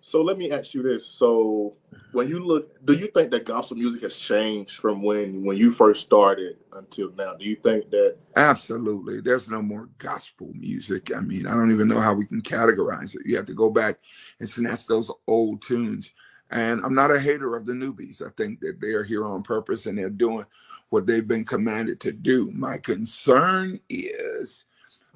So 0.02 0.22
let 0.24 0.38
me 0.38 0.52
ask 0.52 0.74
you 0.74 0.82
this. 0.82 1.06
So 1.06 1.76
when 2.12 2.28
you 2.28 2.44
look, 2.44 2.84
do 2.86 2.94
you 2.94 3.08
think 3.08 3.30
that 3.32 3.46
gospel 3.46 3.78
music 3.78 4.02
has 4.02 4.18
changed 4.18 4.80
from 4.80 5.04
when 5.04 5.46
when 5.46 5.58
you 5.58 5.72
first 5.72 6.02
started 6.02 6.58
until 6.74 7.12
now? 7.14 7.36
Do 7.36 7.46
you 7.46 7.56
think 7.56 7.90
that 7.92 8.18
Absolutely. 8.36 9.22
There's 9.22 9.50
no 9.50 9.62
more 9.62 9.90
gospel 10.00 10.52
music. 10.56 11.16
I 11.16 11.22
mean, 11.22 11.46
I 11.46 11.54
don't 11.54 11.72
even 11.72 11.88
know 11.88 12.00
how 12.00 12.14
we 12.14 12.26
can 12.26 12.42
categorize 12.42 13.16
it. 13.16 13.22
You 13.26 13.36
have 13.38 13.46
to 13.46 13.54
go 13.54 13.70
back 13.70 14.00
and 14.40 14.50
snatch 14.50 14.88
those 14.88 15.12
old 15.28 15.62
tunes. 15.62 16.12
And 16.50 16.84
I'm 16.84 16.96
not 16.96 17.12
a 17.12 17.20
hater 17.20 17.56
of 17.56 17.66
the 17.66 17.74
newbies. 17.74 18.26
I 18.26 18.30
think 18.36 18.60
that 18.62 18.82
they 18.82 18.94
are 18.94 19.04
here 19.04 19.26
on 19.26 19.44
purpose 19.44 19.86
and 19.86 19.98
they're 19.98 20.10
doing 20.10 20.46
what 20.90 21.06
they've 21.06 21.28
been 21.28 21.46
commanded 21.46 22.02
to 22.02 22.12
do. 22.12 22.52
My 22.52 22.78
concern 22.78 23.80
is 23.88 24.66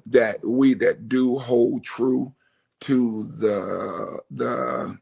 that 0.06 0.38
we 0.46 0.74
that 0.74 1.08
do 1.08 1.36
hold 1.38 1.84
true 1.84 2.32
to 2.86 3.24
the 3.24 4.20
the 4.30 4.96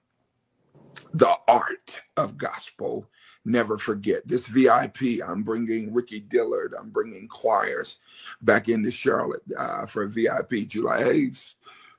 the 1.12 1.36
art 1.46 2.02
of 2.16 2.38
gospel. 2.38 3.10
Never 3.44 3.76
forget 3.76 4.26
this 4.26 4.46
vip 4.46 4.96
i'm 5.22 5.42
bringing 5.42 5.92
ricky 5.92 6.20
dillard. 6.20 6.74
I'm 6.78 6.88
bringing 6.88 7.28
choirs 7.28 7.98
back 8.40 8.70
into 8.70 8.90
charlotte 8.90 9.42
uh, 9.58 9.84
for 9.84 10.06
vip 10.06 10.50
july 10.66 11.02
8th 11.02 11.56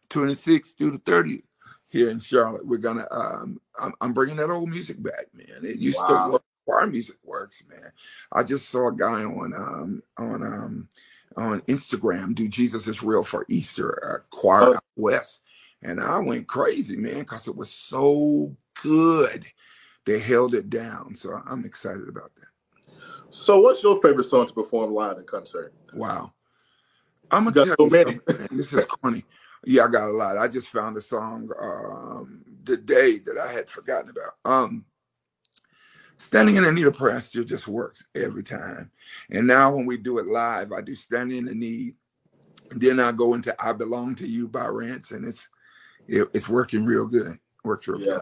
26 0.09 0.71
through 0.71 0.91
the 0.91 0.99
30th 0.99 1.43
here 1.87 2.09
in 2.09 2.19
charlotte. 2.19 2.65
We're 2.65 2.77
gonna 2.77 3.07
um, 3.11 3.61
I'm, 3.79 3.93
I'm, 4.01 4.13
bringing 4.13 4.37
that 4.37 4.49
old 4.49 4.69
music 4.69 5.01
back 5.03 5.27
man. 5.35 5.63
It 5.63 5.77
used 5.77 5.97
wow. 5.97 6.25
to 6.25 6.31
work 6.31 6.43
choir 6.65 6.87
music 6.87 7.17
works 7.23 7.61
man. 7.69 7.91
I 8.31 8.41
just 8.41 8.69
saw 8.69 8.87
a 8.87 8.95
guy 8.95 9.23
on 9.23 9.53
um 9.53 10.03
on 10.17 10.41
um 10.41 10.89
on 11.37 11.59
instagram 11.61 12.33
do 12.33 12.47
jesus 12.47 12.87
is 12.87 13.03
real 13.03 13.23
for 13.23 13.45
easter 13.49 13.89
a 13.89 14.35
choir 14.35 14.75
oh. 14.75 14.79
west 14.95 15.41
and 15.85 16.01
I 16.01 16.19
went 16.19 16.47
crazy, 16.47 16.97
man, 16.97 17.19
because 17.19 17.47
it 17.47 17.55
was 17.55 17.69
so 17.69 18.55
good. 18.81 19.45
they 20.05 20.19
held 20.19 20.53
it 20.53 20.69
down. 20.69 21.15
So 21.15 21.41
I'm 21.45 21.63
excited 21.65 22.09
about 22.09 22.31
that. 22.35 22.47
So, 23.29 23.59
what's 23.59 23.83
your 23.83 24.01
favorite 24.01 24.25
song 24.25 24.47
to 24.47 24.53
perform 24.53 24.93
live 24.93 25.17
in 25.17 25.25
concert? 25.25 25.73
Wow, 25.93 26.31
I'm 27.31 27.45
gonna 27.45 27.65
tell 27.65 27.75
so 27.79 27.85
you 27.85 27.89
many. 27.89 28.19
something. 28.27 28.57
This 28.57 28.73
is 28.73 28.85
corny. 28.85 29.25
Yeah, 29.65 29.85
I 29.85 29.87
got 29.87 30.09
a 30.09 30.13
lot. 30.13 30.37
I 30.37 30.47
just 30.47 30.67
found 30.67 30.95
a 30.97 31.01
song 31.01 31.49
um, 31.59 32.43
today 32.63 33.19
that 33.19 33.37
I 33.37 33.51
had 33.51 33.67
forgotten 33.67 34.11
about. 34.11 34.33
Um, 34.45 34.85
Standing 36.17 36.55
in 36.55 36.63
the 36.63 36.71
Need 36.71 36.87
of 36.87 36.95
Prayer 36.95 37.19
still 37.19 37.43
just 37.43 37.67
works 37.67 38.05
every 38.15 38.43
time. 38.43 38.89
And 39.31 39.45
now 39.45 39.75
when 39.75 39.85
we 39.85 39.97
do 39.97 40.17
it 40.19 40.27
live, 40.27 40.71
I 40.71 40.81
do 40.81 40.95
Standing 40.95 41.39
in 41.39 41.45
the 41.45 41.55
Need. 41.55 41.95
Then 42.71 42.99
I 42.99 43.11
go 43.11 43.33
into 43.33 43.55
I 43.59 43.73
Belong 43.73 44.15
to 44.15 44.27
You 44.27 44.47
by 44.47 44.67
Rance, 44.67 45.11
and 45.11 45.25
it's 45.25 45.49
it, 46.07 46.29
it's 46.33 46.49
working 46.49 46.85
real 46.85 47.07
good. 47.07 47.37
Works 47.63 47.87
real 47.87 47.99
yeah. 47.99 48.13
good. 48.13 48.21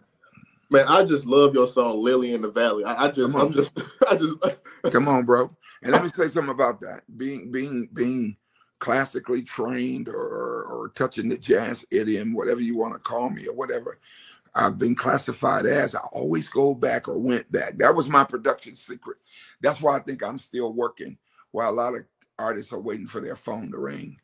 Man, 0.69 0.87
I 0.87 1.03
just 1.03 1.25
love 1.25 1.53
your 1.53 1.67
song 1.67 2.01
"Lily 2.03 2.33
in 2.33 2.41
the 2.41 2.51
Valley." 2.51 2.83
I, 2.83 3.05
I 3.05 3.11
just, 3.11 3.35
I'm 3.35 3.51
just, 3.51 3.79
I 4.09 4.15
just. 4.15 4.37
Come 4.91 5.07
on, 5.07 5.25
bro. 5.25 5.49
And 5.81 5.91
let 5.91 6.03
me 6.03 6.09
say 6.09 6.27
something 6.27 6.53
about 6.53 6.81
that. 6.81 7.03
Being, 7.17 7.51
being, 7.51 7.89
being 7.93 8.37
classically 8.79 9.43
trained 9.43 10.07
or, 10.07 10.15
or 10.15 10.91
touching 10.95 11.29
the 11.29 11.37
jazz 11.37 11.85
idiom, 11.91 12.33
whatever 12.33 12.59
you 12.59 12.75
want 12.75 12.93
to 12.93 12.99
call 12.99 13.29
me, 13.29 13.47
or 13.47 13.53
whatever. 13.53 13.99
I've 14.55 14.77
been 14.77 14.95
classified 14.95 15.65
as. 15.65 15.95
I 15.95 15.99
always 16.11 16.47
go 16.47 16.75
back 16.75 17.07
or 17.07 17.17
went 17.17 17.51
back. 17.51 17.77
That 17.77 17.95
was 17.95 18.07
my 18.07 18.23
production 18.23 18.75
secret. 18.75 19.17
That's 19.61 19.81
why 19.81 19.97
I 19.97 19.99
think 19.99 20.23
I'm 20.23 20.37
still 20.39 20.73
working 20.73 21.17
while 21.51 21.71
a 21.71 21.73
lot 21.73 21.95
of 21.95 22.03
artists 22.37 22.73
are 22.73 22.79
waiting 22.79 23.07
for 23.07 23.19
their 23.19 23.35
phone 23.35 23.71
to 23.71 23.77
ring. 23.77 24.19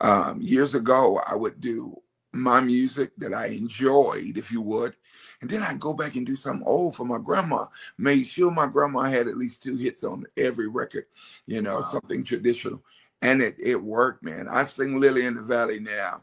Um, 0.00 0.40
years 0.40 0.74
ago, 0.74 1.20
I 1.26 1.34
would 1.34 1.60
do 1.60 1.96
my 2.34 2.60
music 2.60 3.12
that 3.18 3.34
I 3.34 3.46
enjoyed, 3.46 4.36
if 4.36 4.50
you 4.50 4.60
would, 4.62 4.96
and 5.40 5.50
then 5.50 5.62
I'd 5.62 5.80
go 5.80 5.94
back 5.94 6.16
and 6.16 6.26
do 6.26 6.36
something 6.36 6.66
old 6.66 6.96
for 6.96 7.04
my 7.04 7.18
grandma. 7.18 7.66
Made 7.98 8.26
sure 8.26 8.50
my 8.50 8.66
grandma 8.66 9.02
had 9.02 9.28
at 9.28 9.36
least 9.36 9.62
two 9.62 9.76
hits 9.76 10.04
on 10.04 10.24
every 10.36 10.68
record, 10.68 11.06
you 11.46 11.62
know, 11.62 11.76
wow. 11.76 11.88
something 11.92 12.24
traditional. 12.24 12.82
And 13.22 13.40
it, 13.40 13.56
it 13.58 13.82
worked, 13.82 14.24
man. 14.24 14.48
I 14.48 14.64
sing 14.64 15.00
Lily 15.00 15.24
in 15.24 15.34
the 15.34 15.42
Valley 15.42 15.80
now 15.80 16.22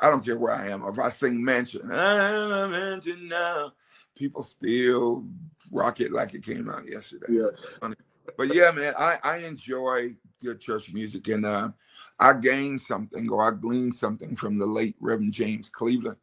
I 0.00 0.10
don't 0.10 0.24
care 0.24 0.38
where 0.38 0.52
I 0.52 0.68
am. 0.68 0.84
If 0.84 0.98
I 0.98 1.10
sing 1.10 1.42
Mansion, 1.42 1.90
I'm 1.90 2.52
a 2.52 2.68
mansion 2.68 3.28
now, 3.28 3.72
people 4.16 4.42
still 4.42 5.24
rock 5.70 6.00
it 6.00 6.12
like 6.12 6.34
it 6.34 6.44
came 6.44 6.68
out 6.68 6.88
yesterday. 6.88 7.26
Yeah. 7.28 7.90
But 8.36 8.54
yeah, 8.54 8.70
man, 8.70 8.94
I, 8.98 9.18
I 9.22 9.36
enjoy 9.38 10.16
good 10.42 10.60
church 10.60 10.92
music 10.92 11.28
and 11.28 11.44
uh, 11.44 11.70
I 12.18 12.34
gained 12.34 12.80
something 12.80 13.30
or 13.30 13.42
I 13.46 13.52
gleaned 13.56 13.96
something 13.96 14.36
from 14.36 14.58
the 14.58 14.66
late 14.66 14.96
Reverend 15.00 15.32
James 15.32 15.68
Cleveland. 15.68 16.18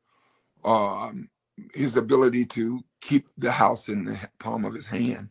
Um, 0.66 1.30
his 1.74 1.98
ability 1.98 2.46
to 2.46 2.82
keep 3.02 3.28
the 3.38 3.52
house 3.52 3.90
in 3.90 4.06
the 4.06 4.20
palm 4.40 4.66
of 4.66 4.74
his 4.74 4.88
hand. 4.88 5.30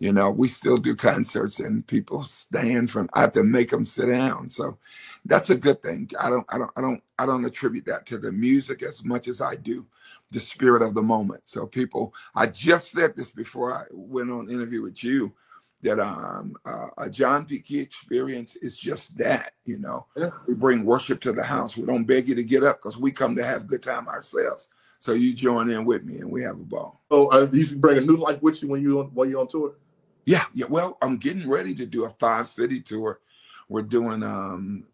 You 0.00 0.12
know, 0.12 0.30
we 0.30 0.48
still 0.48 0.78
do 0.78 0.96
concerts 0.96 1.60
and 1.60 1.86
people 1.86 2.22
stand 2.22 2.90
from. 2.90 3.08
I 3.14 3.22
have 3.22 3.32
to 3.32 3.44
make 3.44 3.70
them 3.70 3.84
sit 3.86 4.06
down. 4.06 4.50
So 4.50 4.78
that's 5.26 5.50
a 5.50 5.56
good 5.56 5.82
thing. 5.82 6.10
I 6.20 6.30
don't, 6.30 6.46
I 6.50 6.58
don't, 6.58 6.70
I 6.76 6.80
don't, 6.82 7.02
I 7.18 7.26
don't 7.26 7.44
attribute 7.46 7.86
that 7.86 8.06
to 8.06 8.18
the 8.18 8.32
music 8.32 8.82
as 8.82 9.04
much 9.04 9.28
as 9.28 9.40
I 9.40 9.56
do 9.56 9.86
the 10.32 10.40
spirit 10.40 10.82
of 10.82 10.94
the 10.94 11.02
moment. 11.02 11.42
So 11.46 11.66
people, 11.66 12.14
I 12.34 12.48
just 12.48 12.92
said 12.92 13.16
this 13.16 13.30
before 13.30 13.74
I 13.74 13.84
went 13.92 14.30
on 14.30 14.50
interview 14.50 14.82
with 14.82 15.04
you 15.04 15.32
that 15.82 15.98
um, 15.98 16.56
uh, 16.64 16.88
a 16.98 17.08
John 17.10 17.46
P. 17.46 17.60
Kee 17.60 17.80
experience 17.80 18.56
is 18.56 18.76
just 18.76 19.16
that. 19.18 19.52
You 19.64 19.78
know, 19.78 20.06
yeah. 20.16 20.30
we 20.46 20.54
bring 20.54 20.84
worship 20.84 21.20
to 21.22 21.32
the 21.32 21.42
house. 21.42 21.76
We 21.76 21.86
don't 21.86 22.04
beg 22.04 22.28
you 22.28 22.34
to 22.34 22.44
get 22.44 22.64
up 22.64 22.78
because 22.78 22.98
we 22.98 23.12
come 23.12 23.36
to 23.36 23.44
have 23.44 23.62
a 23.62 23.66
good 23.66 23.82
time 23.82 24.08
ourselves. 24.08 24.68
So 24.98 25.12
you 25.12 25.32
join 25.32 25.70
in 25.70 25.86
with 25.86 26.04
me 26.04 26.18
and 26.18 26.30
we 26.30 26.42
have 26.42 26.56
a 26.56 26.64
ball. 26.64 27.00
Oh, 27.10 27.28
uh, 27.28 27.48
you 27.50 27.74
bring 27.76 27.96
a 27.96 28.02
new 28.02 28.16
life 28.16 28.42
with 28.42 28.62
you 28.62 28.68
when 28.68 28.82
you 28.82 29.00
on, 29.00 29.06
while 29.06 29.26
you're 29.26 29.40
on 29.40 29.48
tour. 29.48 29.74
Yeah, 30.26 30.44
yeah. 30.52 30.66
Well, 30.68 30.98
I'm 31.00 31.16
getting 31.16 31.48
ready 31.48 31.74
to 31.74 31.86
do 31.86 32.04
a 32.04 32.10
five 32.10 32.48
city 32.48 32.80
tour. 32.80 33.20
We're 33.68 33.82
doing 33.82 34.22
um 34.22 34.84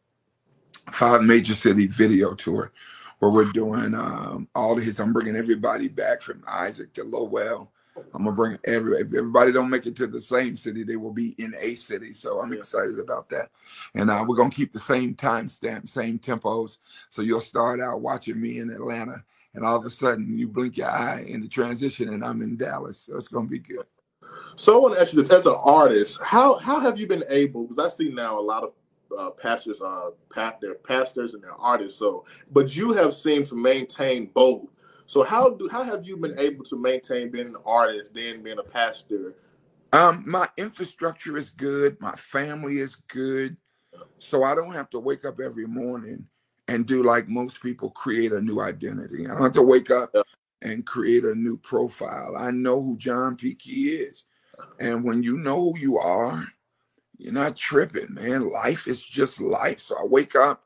five 0.93 1.23
major 1.23 1.55
city 1.55 1.89
video 1.89 2.35
tour 2.35 2.73
where 3.19 3.33
we're 3.33 3.51
doing 3.53 3.95
um 3.95 4.49
all 4.55 4.79
of 4.79 4.85
his. 4.85 5.01
I'm 5.01 5.13
bringing 5.13 5.35
everybody 5.35 5.89
back 5.89 6.23
from 6.23 6.45
Isaac 6.47 6.93
to 6.95 7.05
Lowell. 7.05 7.73
I'm 8.15 8.25
gonna 8.25 8.37
bring 8.37 8.59
every 8.65 8.99
if 8.99 9.09
everybody 9.09 9.53
don't 9.53 9.71
make 9.71 9.87
it 9.87 9.97
to 9.97 10.07
the 10.07 10.21
same 10.21 10.57
city, 10.57 10.85
they 10.85 10.97
will 10.97 11.13
be 11.13 11.35
in 11.39 11.55
a 11.61 11.75
city. 11.75 12.13
So 12.13 12.41
I'm 12.41 12.53
yeah. 12.53 12.59
excited 12.59 12.99
about 12.99 13.29
that. 13.31 13.51
And 13.95 14.11
uh, 14.11 14.25
we're 14.27 14.37
gonna 14.37 14.51
keep 14.51 14.73
the 14.73 14.81
same 14.81 15.15
timestamp, 15.15 15.89
same 15.89 16.19
tempos. 16.19 16.79
So 17.11 17.23
you'll 17.23 17.41
start 17.41 17.81
out 17.81 18.01
watching 18.01 18.41
me 18.41 18.59
in 18.59 18.71
Atlanta, 18.71 19.23
and 19.55 19.65
all 19.65 19.77
of 19.77 19.85
a 19.85 19.91
sudden 19.91 20.39
you 20.39 20.49
blink 20.49 20.77
your 20.77 20.91
eye 20.91 21.25
in 21.29 21.41
the 21.41 21.49
transition, 21.49 22.11
and 22.11 22.25
I'm 22.25 22.43
in 22.43 22.57
Dallas. 22.57 22.99
So 22.99 23.17
it's 23.17 23.29
gonna 23.29 23.49
be 23.49 23.59
good. 23.59 23.87
So 24.57 24.75
I 24.75 24.81
want 24.81 24.95
to 24.95 25.01
ask 25.01 25.13
you 25.13 25.21
this: 25.23 25.31
as 25.31 25.47
an 25.47 25.57
artist, 25.59 26.21
how 26.23 26.55
how 26.55 26.81
have 26.81 26.99
you 26.99 27.07
been 27.07 27.25
able? 27.29 27.65
Because 27.65 27.93
I 27.93 27.95
see 27.95 28.11
now 28.11 28.39
a 28.39 28.41
lot 28.41 28.63
of 28.63 28.73
uh, 29.17 29.31
pastors 29.31 29.81
are 29.81 30.13
pat 30.33 30.61
they're 30.61 30.75
pastors 30.75 31.35
and 31.35 31.43
they're 31.43 31.53
artists. 31.53 31.99
So, 31.99 32.25
but 32.53 32.75
you 32.77 32.93
have 32.93 33.15
seemed 33.15 33.47
to 33.47 33.55
maintain 33.55 34.27
both. 34.27 34.69
So 35.07 35.23
how 35.23 35.51
do 35.51 35.69
how 35.71 35.85
have 35.85 36.05
you 36.05 36.17
been 36.17 36.39
able 36.39 36.65
to 36.65 36.77
maintain 36.77 37.31
being 37.31 37.49
an 37.49 37.57
artist, 37.65 38.13
then 38.13 38.43
being 38.43 38.59
a 38.59 38.63
pastor? 38.63 39.35
Um, 39.93 40.25
my 40.27 40.49
infrastructure 40.57 41.37
is 41.37 41.51
good. 41.51 42.01
My 42.01 42.13
family 42.17 42.79
is 42.79 42.97
good. 43.09 43.57
So 44.19 44.45
I 44.45 44.55
don't 44.55 44.73
have 44.73 44.91
to 44.91 44.99
wake 44.99 45.25
up 45.25 45.41
every 45.41 45.67
morning 45.67 46.27
and 46.69 46.87
do 46.87 47.03
like 47.03 47.29
most 47.29 47.63
people 47.63 47.91
create 47.91 48.33
a 48.33 48.41
new 48.41 48.61
identity. 48.61 49.27
I 49.27 49.35
don't 49.35 49.43
have 49.43 49.53
to 49.53 49.63
wake 49.63 49.91
up 49.91 50.15
and 50.63 50.85
create 50.85 51.25
a 51.25 51.35
new 51.35 51.57
profile. 51.57 52.35
I 52.37 52.51
know 52.51 52.83
who 52.83 52.97
John 52.97 53.37
P. 53.37 53.55
Kee 53.55 53.91
is. 53.91 54.25
And 54.81 55.05
when 55.05 55.23
you 55.23 55.39
know 55.39 55.73
who 55.73 55.79
you 55.79 55.99
are, 55.99 56.45
you're 57.19 57.33
not 57.33 57.57
tripping, 57.57 58.13
man. 58.13 58.51
Life 58.51 58.87
is 58.87 59.01
just 59.01 59.41
life. 59.41 59.81
So 59.81 59.97
I 59.99 60.05
wake 60.05 60.35
up, 60.35 60.65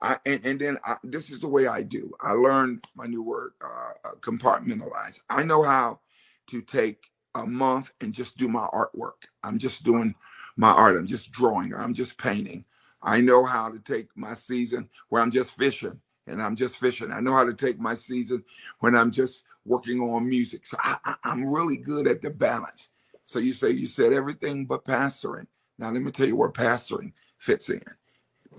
I 0.00 0.18
and, 0.26 0.44
and 0.46 0.60
then 0.60 0.78
I, 0.84 0.96
this 1.02 1.30
is 1.30 1.40
the 1.40 1.48
way 1.48 1.66
I 1.66 1.82
do. 1.82 2.12
I 2.20 2.32
learned 2.32 2.84
my 2.94 3.06
new 3.06 3.22
word, 3.22 3.52
uh, 3.62 3.92
uh, 4.04 4.12
compartmentalize. 4.20 5.18
I 5.28 5.42
know 5.42 5.62
how 5.62 6.00
to 6.48 6.62
take 6.62 7.10
a 7.34 7.46
month 7.46 7.92
and 8.00 8.12
just 8.12 8.36
do 8.36 8.48
my 8.48 8.68
artwork. 8.72 9.26
I'm 9.42 9.58
just 9.58 9.84
doing 9.84 10.14
my 10.56 10.70
art. 10.70 10.96
I'm 10.96 11.06
just 11.06 11.30
drawing. 11.32 11.74
I'm 11.74 11.94
just 11.94 12.18
painting. 12.18 12.64
I 13.02 13.20
know 13.20 13.44
how 13.44 13.70
to 13.70 13.78
take 13.78 14.08
my 14.16 14.34
season 14.34 14.88
where 15.08 15.22
I'm 15.22 15.30
just 15.30 15.52
fishing 15.52 16.00
and 16.26 16.42
I'm 16.42 16.56
just 16.56 16.76
fishing. 16.76 17.12
I 17.12 17.20
know 17.20 17.34
how 17.34 17.44
to 17.44 17.54
take 17.54 17.78
my 17.78 17.94
season 17.94 18.44
when 18.80 18.96
I'm 18.96 19.10
just 19.10 19.44
working 19.64 20.00
on 20.00 20.28
music. 20.28 20.66
So 20.66 20.76
I, 20.82 21.14
am 21.24 21.44
really 21.44 21.76
good 21.76 22.06
at 22.08 22.22
the 22.22 22.30
balance. 22.30 22.90
So 23.24 23.38
you 23.38 23.52
say 23.52 23.70
you 23.70 23.86
said 23.86 24.12
everything 24.12 24.66
but 24.66 24.84
pastoring. 24.84 25.46
Now 25.78 25.90
let 25.90 26.02
me 26.02 26.10
tell 26.10 26.26
you 26.26 26.36
where 26.36 26.50
pastoring 26.50 27.12
fits 27.38 27.68
in. 27.68 27.82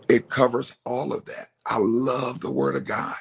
It 0.10 0.30
covers 0.30 0.74
all 0.86 1.14
of 1.14 1.26
that. 1.26 1.50
I 1.66 1.80
love 1.80 2.42
the 2.42 2.52
word 2.52 2.76
of 2.78 2.86
God. 2.86 3.16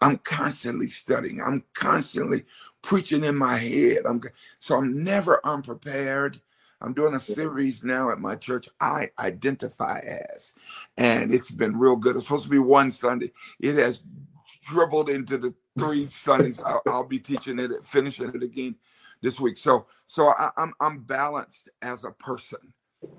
I'm 0.00 0.18
constantly 0.18 0.88
studying. 0.88 1.40
I'm 1.42 1.64
constantly 1.74 2.44
preaching 2.82 3.24
in 3.24 3.36
my 3.36 3.56
head. 3.56 4.00
I'm 4.06 4.20
so 4.58 4.76
I'm 4.78 5.02
never 5.04 5.40
unprepared. 5.44 6.40
I'm 6.80 6.94
doing 6.94 7.14
a 7.14 7.20
series 7.20 7.82
now 7.82 8.10
at 8.10 8.20
my 8.20 8.36
church, 8.36 8.68
I 8.80 9.10
identify 9.18 9.98
as. 10.34 10.52
And 10.96 11.34
it's 11.34 11.50
been 11.50 11.76
real 11.76 11.96
good. 11.96 12.14
It's 12.16 12.26
supposed 12.26 12.44
to 12.44 12.50
be 12.50 12.60
one 12.60 12.92
Sunday. 12.92 13.32
It 13.60 13.76
has 13.76 14.00
dribbled 14.62 15.10
into 15.10 15.38
the 15.38 15.54
three 15.78 16.04
Sundays. 16.10 16.60
I'll, 16.64 16.82
I'll 16.88 17.04
be 17.08 17.18
teaching 17.18 17.58
it, 17.58 17.72
finishing 17.84 18.30
it 18.34 18.42
again 18.44 18.76
this 19.22 19.40
week. 19.40 19.56
So 19.56 19.86
so 20.06 20.28
I, 20.28 20.50
I'm 20.56 20.74
I'm 20.80 21.00
balanced 21.00 21.68
as 21.82 22.04
a 22.04 22.12
person, 22.12 22.60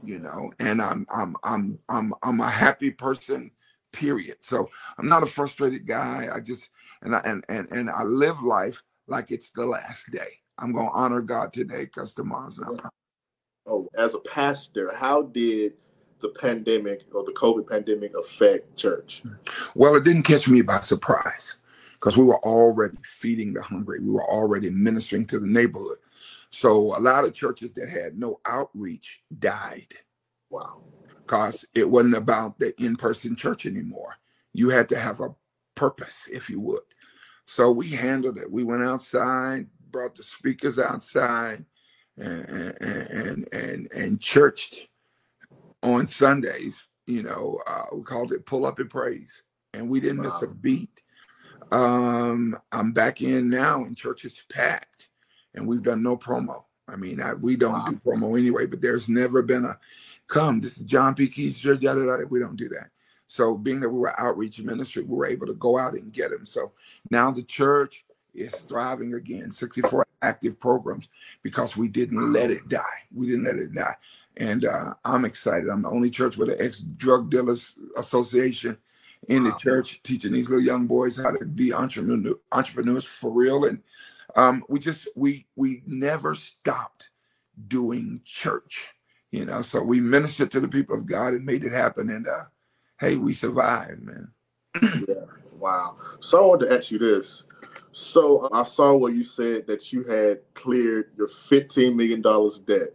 you 0.04 0.20
know, 0.20 0.52
and 0.60 0.82
I'm 0.82 1.06
I'm 1.14 1.36
I'm 1.44 1.80
I'm 1.90 2.14
I'm 2.24 2.40
a 2.40 2.50
happy 2.50 2.92
person, 2.92 3.52
period. 3.92 4.38
So 4.42 4.70
I'm 4.98 5.08
not 5.08 5.24
a 5.24 5.28
frustrated 5.28 5.86
guy. 5.86 6.30
I 6.34 6.40
just 6.40 6.70
and 7.02 7.16
I 7.16 7.20
and 7.26 7.46
and, 7.50 7.68
and 7.72 7.90
I 7.90 8.04
live 8.04 8.42
life 8.42 8.82
like 9.08 9.32
it's 9.32 9.52
the 9.52 9.66
last 9.66 10.12
day. 10.12 10.40
I'm 10.58 10.74
gonna 10.74 10.90
honor 10.92 11.22
God 11.22 11.54
today 11.54 11.86
because 11.86 12.14
tomorrow's 12.14 12.60
not 12.60 12.92
oh, 13.68 13.90
as 13.98 14.14
a 14.14 14.20
pastor, 14.20 14.94
how 14.96 15.24
did 15.24 15.74
the 16.22 16.30
pandemic 16.30 17.04
or 17.14 17.24
the 17.24 17.34
COVID 17.34 17.70
pandemic 17.70 18.14
affect 18.18 18.76
church? 18.78 19.24
Well, 19.76 19.96
it 19.96 20.04
didn't 20.04 20.24
catch 20.24 20.48
me 20.48 20.62
by 20.62 20.80
surprise 20.80 21.58
because 21.94 22.18
we 22.18 22.24
were 22.24 22.40
already 22.40 22.98
feeding 23.04 23.54
the 23.54 23.62
hungry. 23.62 24.00
We 24.00 24.12
were 24.12 24.30
already 24.30 24.70
ministering 24.70 25.26
to 25.28 25.40
the 25.40 25.48
neighborhood. 25.48 25.98
So 26.56 26.98
a 26.98 27.02
lot 27.02 27.26
of 27.26 27.34
churches 27.34 27.74
that 27.74 27.90
had 27.90 28.18
no 28.18 28.40
outreach 28.46 29.22
died. 29.40 29.94
Wow. 30.50 30.84
Because 31.16 31.66
it 31.74 31.90
wasn't 31.90 32.16
about 32.16 32.60
the 32.60 32.74
in 32.82 32.96
person 32.96 33.36
church 33.36 33.66
anymore. 33.66 34.16
You 34.54 34.70
had 34.70 34.88
to 34.90 34.98
have 34.98 35.20
a 35.20 35.36
purpose, 35.76 36.30
if 36.32 36.50
you 36.50 36.62
would. 36.62 36.80
So 37.46 37.72
we 37.72 37.90
handled 37.90 38.38
it. 38.38 38.50
We 38.50 38.64
went 38.64 38.84
outside, 38.84 39.68
brought 39.92 40.16
the 40.16 40.24
speakers 40.24 40.80
outside, 40.80 41.66
and 42.18 42.78
and 42.80 43.48
and, 43.52 43.92
and 43.92 44.22
churched 44.22 44.88
on 45.84 46.08
Sundays. 46.08 46.88
You 47.06 47.24
know, 47.24 47.60
uh, 47.68 47.86
we 47.94 48.04
called 48.04 48.32
it 48.32 48.46
pull 48.46 48.66
up 48.66 48.80
and 48.80 48.90
praise, 48.90 49.44
and 49.74 49.90
we 49.90 50.00
didn't 50.00 50.24
wow. 50.24 50.32
miss 50.32 50.42
a 50.42 50.48
beat. 50.48 51.02
Um, 51.72 52.58
I'm 52.72 52.94
back 52.94 53.22
in 53.22 53.50
now, 53.50 53.84
and 53.84 53.98
church 53.98 54.24
is 54.24 54.44
packed, 54.50 55.10
and 55.56 55.68
we've 55.68 55.84
done 55.84 56.04
no 56.04 56.18
promo. 56.18 56.64
I 56.88 56.96
mean, 56.96 57.22
I, 57.22 57.34
we 57.34 57.56
don't 57.56 57.74
wow. 57.74 57.86
do 57.90 58.02
promo 58.06 58.40
anyway, 58.40 58.68
but 58.68 58.82
there's 58.82 59.10
never 59.10 59.42
been 59.42 59.66
a 59.66 59.80
come. 60.28 60.62
This 60.62 60.78
is 60.78 60.86
John 60.86 61.16
P. 61.16 61.28
Kee's 61.28 61.58
Church. 61.58 61.80
We 61.82 62.40
don't 62.40 62.56
do 62.56 62.70
that. 62.70 62.90
So, 63.28 63.56
being 63.56 63.80
that 63.80 63.90
we 63.90 63.98
were 63.98 64.20
outreach 64.20 64.60
ministry, 64.62 65.04
we 65.04 65.16
were 65.16 65.26
able 65.26 65.48
to 65.48 65.56
go 65.56 65.80
out 65.80 65.94
and 65.94 66.14
get 66.14 66.30
them. 66.30 66.46
So 66.46 66.74
now 67.10 67.32
the 67.32 67.42
church 67.42 68.06
is 68.36 68.52
thriving 68.52 69.16
again. 69.16 69.50
64 69.50 70.06
active 70.22 70.60
programs 70.60 71.10
because 71.42 71.76
we 71.76 71.88
didn't 71.88 72.34
let 72.34 72.52
it 72.52 72.68
die. 72.70 72.82
We 73.14 73.28
didn't 73.28 73.46
let 73.46 73.58
it 73.58 73.74
die. 73.74 73.96
And 74.38 74.66
uh, 74.66 74.94
I'm 75.04 75.26
excited. 75.26 75.70
I'm 75.70 75.82
the 75.82 75.90
only 75.90 76.10
church 76.10 76.38
with 76.38 76.50
an 76.50 76.58
ex 76.60 76.80
drug 76.80 77.32
dealers 77.32 77.78
association 77.98 78.78
in 79.28 79.44
the 79.44 79.54
church, 79.54 80.04
teaching 80.04 80.34
these 80.34 80.50
little 80.50 80.64
young 80.64 80.86
boys 80.86 81.16
how 81.18 81.32
to 81.32 81.46
be 81.46 81.74
entrepreneur, 81.74 82.36
entrepreneurs 82.52 83.06
for 83.06 83.32
real. 83.32 83.66
And 83.66 83.82
um, 84.36 84.64
we 84.70 84.80
just 84.80 85.08
we 85.16 85.48
we 85.56 85.82
never 85.86 86.36
stopped 86.36 87.10
doing 87.68 88.22
church, 88.24 88.90
you 89.32 89.46
know. 89.46 89.62
So 89.62 89.82
we 89.82 90.00
ministered 90.00 90.52
to 90.52 90.60
the 90.60 90.68
people 90.68 90.96
of 90.96 91.06
God 91.06 91.34
and 91.34 91.46
made 91.46 91.64
it 91.64 91.72
happen. 91.72 92.10
And 92.10 92.28
uh, 92.28 92.46
hey, 93.00 93.16
we 93.16 93.34
survived, 93.34 94.02
man. 94.02 94.32
yeah, 94.82 95.26
wow. 95.58 95.98
So 96.20 96.44
I 96.44 96.46
wanted 96.46 96.68
to 96.68 96.78
ask 96.78 96.92
you 96.92 97.00
this. 97.00 97.44
So 97.92 98.50
I 98.52 98.64
saw 98.64 98.94
where 98.94 99.12
you 99.12 99.24
said 99.24 99.68
that 99.68 99.94
you 99.94 100.04
had 100.04 100.40
cleared 100.54 101.12
your 101.16 101.30
$15 101.30 101.96
million 101.96 102.22
debt. 102.22 102.90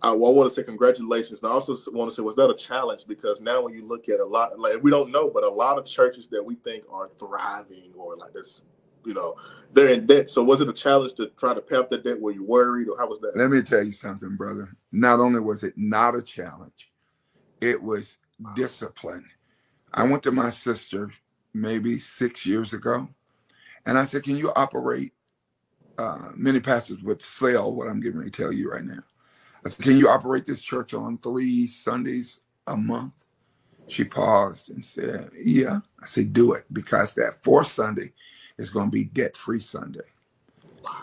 I, 0.00 0.10
I 0.10 0.12
want 0.12 0.48
to 0.48 0.54
say 0.54 0.62
congratulations. 0.62 1.40
And 1.42 1.50
I 1.50 1.52
also 1.52 1.76
want 1.90 2.08
to 2.08 2.14
say, 2.14 2.22
was 2.22 2.36
that 2.36 2.48
a 2.48 2.54
challenge? 2.54 3.06
Because 3.08 3.40
now 3.40 3.62
when 3.62 3.74
you 3.74 3.84
look 3.84 4.08
at 4.08 4.20
a 4.20 4.24
lot, 4.24 4.56
like 4.56 4.80
we 4.82 4.90
don't 4.92 5.10
know, 5.10 5.28
but 5.28 5.42
a 5.42 5.50
lot 5.50 5.78
of 5.78 5.84
churches 5.84 6.28
that 6.28 6.44
we 6.44 6.54
think 6.56 6.84
are 6.92 7.10
thriving 7.18 7.92
or 7.96 8.16
like 8.16 8.32
this, 8.32 8.62
you 9.04 9.14
know, 9.14 9.36
they're 9.72 9.88
in 9.88 10.06
debt. 10.06 10.30
So 10.30 10.42
was 10.42 10.60
it 10.60 10.68
a 10.68 10.72
challenge 10.72 11.14
to 11.14 11.28
try 11.28 11.54
to 11.54 11.60
pay 11.60 11.76
off 11.76 11.88
the 11.88 11.98
debt? 11.98 12.20
Were 12.20 12.32
you 12.32 12.44
worried 12.44 12.88
or 12.88 12.98
how 12.98 13.08
was 13.08 13.18
that? 13.20 13.36
Let 13.36 13.50
me 13.50 13.62
tell 13.62 13.82
you 13.82 13.92
something, 13.92 14.36
brother. 14.36 14.76
Not 14.90 15.20
only 15.20 15.40
was 15.40 15.64
it 15.64 15.74
not 15.76 16.14
a 16.14 16.22
challenge, 16.22 16.90
it 17.60 17.80
was 17.82 18.18
discipline. 18.54 19.24
I 19.94 20.04
went 20.04 20.22
to 20.24 20.32
my 20.32 20.50
sister 20.50 21.12
maybe 21.54 21.98
six 21.98 22.46
years 22.46 22.72
ago 22.72 23.08
and 23.86 23.98
I 23.98 24.04
said, 24.04 24.22
Can 24.22 24.36
you 24.36 24.52
operate? 24.54 25.12
Uh, 25.98 26.30
many 26.34 26.58
pastors 26.58 27.02
would 27.02 27.20
sell 27.20 27.72
what 27.72 27.88
I'm 27.88 28.00
getting 28.00 28.18
ready 28.18 28.30
to 28.30 28.42
tell 28.42 28.52
you 28.52 28.70
right 28.70 28.84
now. 28.84 29.02
I 29.64 29.68
said, 29.68 29.84
Can 29.84 29.96
you 29.96 30.08
operate 30.08 30.46
this 30.46 30.60
church 30.60 30.94
on 30.94 31.18
three 31.18 31.66
Sundays 31.66 32.40
a 32.66 32.76
month? 32.76 33.12
She 33.86 34.04
paused 34.04 34.70
and 34.70 34.84
said, 34.84 35.30
Yeah. 35.36 35.80
I 36.00 36.06
said, 36.06 36.32
Do 36.32 36.54
it 36.54 36.64
because 36.72 37.14
that 37.14 37.42
fourth 37.42 37.68
Sunday 37.68 38.12
is 38.58 38.70
going 38.70 38.86
to 38.86 38.90
be 38.90 39.04
debt 39.04 39.36
free 39.36 39.60
Sunday. 39.60 40.00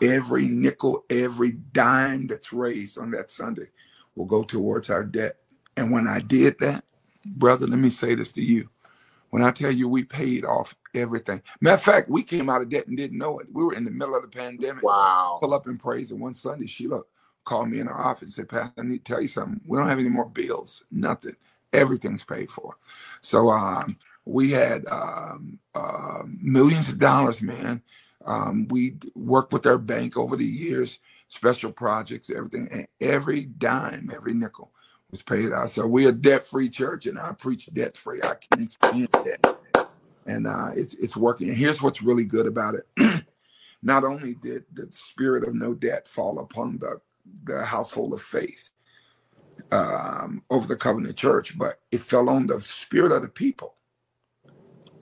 Every 0.01 0.47
nickel, 0.47 1.05
every 1.09 1.51
dime 1.51 2.27
that's 2.27 2.51
raised 2.53 2.97
on 2.97 3.11
that 3.11 3.31
Sunday 3.31 3.67
will 4.15 4.25
go 4.25 4.43
towards 4.43 4.89
our 4.89 5.03
debt. 5.03 5.37
And 5.77 5.91
when 5.91 6.07
I 6.07 6.19
did 6.19 6.57
that, 6.59 6.83
brother, 7.25 7.67
let 7.67 7.79
me 7.79 7.89
say 7.89 8.15
this 8.15 8.31
to 8.33 8.41
you. 8.41 8.69
When 9.29 9.43
I 9.43 9.51
tell 9.51 9.71
you 9.71 9.87
we 9.87 10.03
paid 10.03 10.43
off 10.43 10.75
everything. 10.95 11.41
Matter 11.61 11.75
of 11.75 11.83
fact, 11.83 12.09
we 12.09 12.23
came 12.23 12.49
out 12.49 12.61
of 12.61 12.69
debt 12.69 12.87
and 12.87 12.97
didn't 12.97 13.17
know 13.17 13.39
it. 13.39 13.47
We 13.51 13.63
were 13.63 13.73
in 13.73 13.85
the 13.85 13.91
middle 13.91 14.15
of 14.15 14.23
the 14.23 14.27
pandemic. 14.27 14.83
Wow. 14.83 15.37
Pull 15.41 15.53
up 15.53 15.67
and 15.67 15.79
praise. 15.79 16.11
And 16.11 16.19
one 16.19 16.33
Sunday, 16.33 16.65
Sheila 16.67 17.01
called 17.45 17.69
me 17.69 17.79
in 17.79 17.87
her 17.87 17.97
office 17.97 18.29
and 18.29 18.33
said, 18.33 18.49
Pastor, 18.49 18.73
I 18.81 18.83
need 18.83 19.05
to 19.05 19.11
tell 19.13 19.21
you 19.21 19.27
something. 19.27 19.61
We 19.65 19.77
don't 19.77 19.87
have 19.87 19.99
any 19.99 20.09
more 20.09 20.27
bills, 20.27 20.83
nothing. 20.91 21.35
Everything's 21.73 22.23
paid 22.23 22.49
for. 22.51 22.77
So 23.21 23.49
um, 23.49 23.97
we 24.25 24.51
had 24.51 24.85
um, 24.87 25.59
uh, 25.75 26.23
millions 26.25 26.89
of 26.89 26.99
dollars, 26.99 27.41
man. 27.41 27.81
Um, 28.25 28.67
we 28.69 28.97
worked 29.15 29.53
with 29.53 29.65
our 29.65 29.77
bank 29.77 30.17
over 30.17 30.35
the 30.35 30.45
years, 30.45 30.99
special 31.27 31.71
projects, 31.71 32.29
everything, 32.29 32.67
and 32.71 32.87
every 32.99 33.45
dime, 33.45 34.11
every 34.13 34.33
nickel 34.33 34.71
was 35.09 35.21
paid 35.21 35.51
out. 35.51 35.69
So 35.69 35.87
we're 35.87 36.09
a 36.09 36.13
debt-free 36.13 36.69
church, 36.69 37.05
and 37.05 37.17
I 37.17 37.31
preach 37.31 37.69
debt-free. 37.73 38.21
I 38.23 38.35
can't 38.35 38.71
stand 38.71 39.09
debt, 39.11 39.45
and 40.25 40.47
uh, 40.47 40.71
it's 40.75 40.93
it's 40.95 41.17
working. 41.17 41.49
And 41.49 41.57
here's 41.57 41.81
what's 41.81 42.01
really 42.01 42.25
good 42.25 42.45
about 42.45 42.75
it: 42.75 43.25
not 43.81 44.03
only 44.03 44.35
did 44.35 44.65
the 44.73 44.87
spirit 44.91 45.47
of 45.47 45.55
no 45.55 45.73
debt 45.73 46.07
fall 46.07 46.39
upon 46.39 46.77
the 46.79 46.99
the 47.45 47.63
household 47.63 48.13
of 48.13 48.21
faith 48.21 48.69
um, 49.71 50.43
over 50.49 50.67
the 50.67 50.75
covenant 50.75 51.15
church, 51.15 51.57
but 51.57 51.79
it 51.91 52.01
fell 52.01 52.29
on 52.29 52.47
the 52.47 52.59
spirit 52.61 53.11
of 53.11 53.21
the 53.21 53.29
people. 53.29 53.75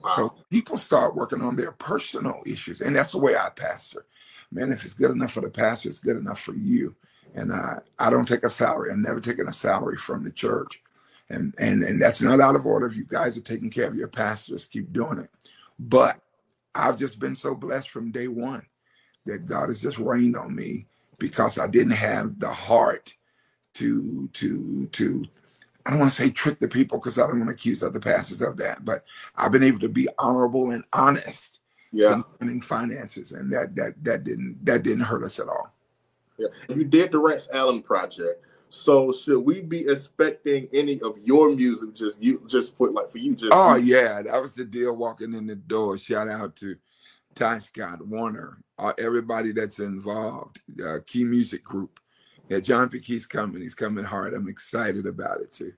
Wow. 0.02 0.10
So 0.16 0.34
people 0.50 0.76
start 0.76 1.16
working 1.16 1.42
on 1.42 1.56
their 1.56 1.72
personal 1.72 2.42
issues, 2.46 2.80
and 2.80 2.94
that's 2.94 3.12
the 3.12 3.18
way 3.18 3.36
I 3.36 3.50
pastor. 3.50 4.06
Man, 4.50 4.72
if 4.72 4.84
it's 4.84 4.94
good 4.94 5.10
enough 5.10 5.32
for 5.32 5.40
the 5.42 5.50
pastor, 5.50 5.88
it's 5.88 5.98
good 5.98 6.16
enough 6.16 6.40
for 6.40 6.54
you 6.54 6.94
and 7.34 7.52
uh, 7.52 7.80
I 7.98 8.10
don't 8.10 8.26
take 8.26 8.44
a 8.44 8.50
salary. 8.50 8.90
I've 8.90 8.98
never 8.98 9.20
taken 9.20 9.48
a 9.48 9.52
salary 9.52 9.96
from 9.96 10.24
the 10.24 10.30
church, 10.30 10.82
and 11.28 11.54
and 11.58 11.82
and 11.82 12.00
that's 12.00 12.20
not 12.20 12.40
out 12.40 12.56
of 12.56 12.66
order. 12.66 12.86
If 12.86 12.96
you 12.96 13.04
guys 13.04 13.36
are 13.36 13.42
taking 13.42 13.70
care 13.70 13.86
of 13.86 13.94
your 13.96 14.08
pastors, 14.08 14.64
keep 14.64 14.92
doing 14.92 15.18
it. 15.18 15.30
But 15.78 16.20
I've 16.74 16.96
just 16.96 17.18
been 17.18 17.34
so 17.34 17.54
blessed 17.54 17.90
from 17.90 18.10
day 18.10 18.28
one 18.28 18.66
that 19.26 19.46
God 19.46 19.68
has 19.68 19.80
just 19.80 19.98
rained 19.98 20.36
on 20.36 20.54
me 20.54 20.86
because 21.18 21.58
I 21.58 21.66
didn't 21.66 21.92
have 21.92 22.38
the 22.38 22.50
heart 22.50 23.14
to 23.74 24.28
to 24.34 24.86
to. 24.86 25.24
I 25.88 25.92
don't 25.92 26.00
want 26.00 26.12
to 26.12 26.22
say 26.22 26.28
trick 26.28 26.60
the 26.60 26.68
people 26.68 26.98
because 26.98 27.18
I 27.18 27.26
don't 27.26 27.38
want 27.38 27.48
to 27.48 27.54
accuse 27.54 27.82
other 27.82 27.98
pastors 27.98 28.42
of 28.42 28.58
that, 28.58 28.84
but 28.84 29.06
I've 29.36 29.52
been 29.52 29.62
able 29.62 29.78
to 29.78 29.88
be 29.88 30.06
honorable 30.18 30.72
and 30.72 30.84
honest 30.92 31.60
yeah. 31.92 32.20
concerning 32.38 32.60
finances, 32.60 33.32
and 33.32 33.50
that 33.54 33.74
that 33.76 33.94
that 34.04 34.22
didn't 34.22 34.62
that 34.66 34.82
didn't 34.82 35.04
hurt 35.04 35.24
us 35.24 35.38
at 35.38 35.48
all. 35.48 35.72
Yeah. 36.36 36.48
You 36.68 36.84
did 36.84 37.12
the 37.12 37.18
Rance 37.18 37.48
Allen 37.54 37.80
project. 37.80 38.44
So 38.68 39.12
should 39.12 39.40
we 39.40 39.62
be 39.62 39.88
expecting 39.88 40.68
any 40.74 41.00
of 41.00 41.16
your 41.24 41.54
music 41.54 41.94
just 41.94 42.22
you 42.22 42.42
just 42.46 42.76
for 42.76 42.90
like 42.90 43.10
for 43.10 43.16
you 43.16 43.34
just 43.34 43.52
Oh 43.54 43.76
yeah, 43.76 44.20
that 44.20 44.42
was 44.42 44.52
the 44.52 44.66
deal 44.66 44.94
walking 44.94 45.32
in 45.32 45.46
the 45.46 45.56
door. 45.56 45.96
Shout 45.96 46.28
out 46.28 46.54
to 46.56 46.76
Ty 47.34 47.60
Scott 47.60 48.06
Warner, 48.06 48.62
uh, 48.78 48.92
everybody 48.98 49.52
that's 49.52 49.78
involved, 49.78 50.60
uh, 50.84 50.98
Key 51.06 51.24
Music 51.24 51.64
Group. 51.64 51.98
Yeah, 52.48 52.60
John 52.60 52.88
P. 52.88 53.20
Coming. 53.28 53.60
He's 53.62 53.74
coming 53.74 54.04
hard. 54.04 54.34
I'm 54.34 54.48
excited 54.48 55.06
about 55.06 55.40
it 55.40 55.52
too. 55.52 55.72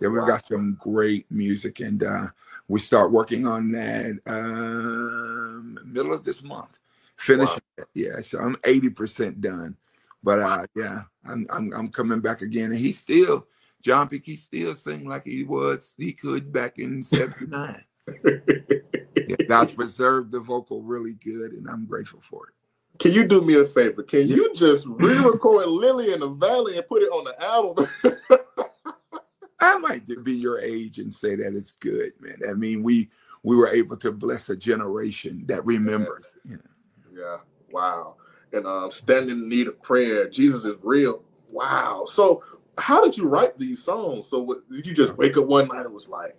Yeah, 0.00 0.08
we've 0.08 0.22
wow. 0.22 0.28
got 0.28 0.46
some 0.46 0.76
great 0.80 1.30
music, 1.30 1.80
and 1.80 2.02
uh, 2.02 2.28
we 2.68 2.80
start 2.80 3.12
working 3.12 3.46
on 3.46 3.70
that 3.72 4.18
um, 4.26 5.78
middle 5.84 6.12
of 6.12 6.24
this 6.24 6.42
month. 6.42 6.78
Finish. 7.16 7.48
Wow. 7.48 7.84
Yeah, 7.94 8.20
so 8.20 8.40
I'm 8.40 8.56
80% 8.56 9.40
done. 9.40 9.76
But 10.22 10.38
uh, 10.38 10.66
yeah, 10.76 11.02
I'm, 11.24 11.46
I'm, 11.50 11.72
I'm 11.72 11.88
coming 11.88 12.20
back 12.20 12.42
again, 12.42 12.70
and 12.70 12.78
he 12.78 12.92
still 12.92 13.46
John 13.82 14.08
P. 14.08 14.36
Still 14.36 14.74
sing 14.74 15.06
like 15.08 15.24
he 15.24 15.42
was 15.44 15.94
he 15.98 16.12
could 16.12 16.52
back 16.52 16.78
in 16.78 17.02
'79. 17.02 17.84
yeah, 18.24 19.36
God's 19.48 19.72
preserved 19.72 20.30
the 20.30 20.40
vocal 20.40 20.82
really 20.82 21.14
good, 21.14 21.52
and 21.52 21.68
I'm 21.68 21.86
grateful 21.86 22.20
for 22.22 22.48
it. 22.48 22.54
Can 23.02 23.12
you 23.12 23.24
do 23.24 23.40
me 23.42 23.54
a 23.60 23.64
favor? 23.64 24.02
Can 24.02 24.28
you 24.28 24.54
just 24.54 24.86
re-record 24.88 25.66
Lily 25.68 26.12
in 26.12 26.20
the 26.20 26.28
Valley 26.28 26.76
and 26.76 26.86
put 26.86 27.02
it 27.02 27.08
on 27.10 27.24
the 27.24 27.42
album? 27.42 27.88
I 29.60 29.78
might 29.78 30.06
be 30.24 30.32
your 30.34 30.60
age 30.60 30.98
and 30.98 31.12
say 31.12 31.36
that 31.36 31.54
it's 31.54 31.72
good, 31.72 32.12
man. 32.20 32.38
I 32.48 32.54
mean, 32.54 32.82
we 32.82 33.10
we 33.42 33.56
were 33.56 33.68
able 33.68 33.96
to 33.98 34.12
bless 34.12 34.48
a 34.48 34.56
generation 34.56 35.44
that 35.46 35.64
remembers. 35.66 36.36
Yeah. 36.44 36.56
You 37.12 37.18
know. 37.18 37.24
yeah. 37.24 37.36
Wow 37.70 38.16
and 38.52 38.66
um, 38.66 38.90
stand 38.90 39.30
in 39.30 39.48
need 39.48 39.66
of 39.66 39.82
prayer. 39.82 40.28
Jesus 40.28 40.64
is 40.64 40.76
real. 40.82 41.22
Wow. 41.50 42.04
So, 42.06 42.42
how 42.78 43.04
did 43.04 43.16
you 43.16 43.26
write 43.26 43.58
these 43.58 43.82
songs? 43.82 44.28
So, 44.28 44.40
what, 44.40 44.70
did 44.70 44.86
you 44.86 44.94
just 44.94 45.16
wake 45.16 45.36
up 45.36 45.46
one 45.46 45.68
night 45.68 45.86
and 45.86 45.94
was 45.94 46.08
like, 46.08 46.36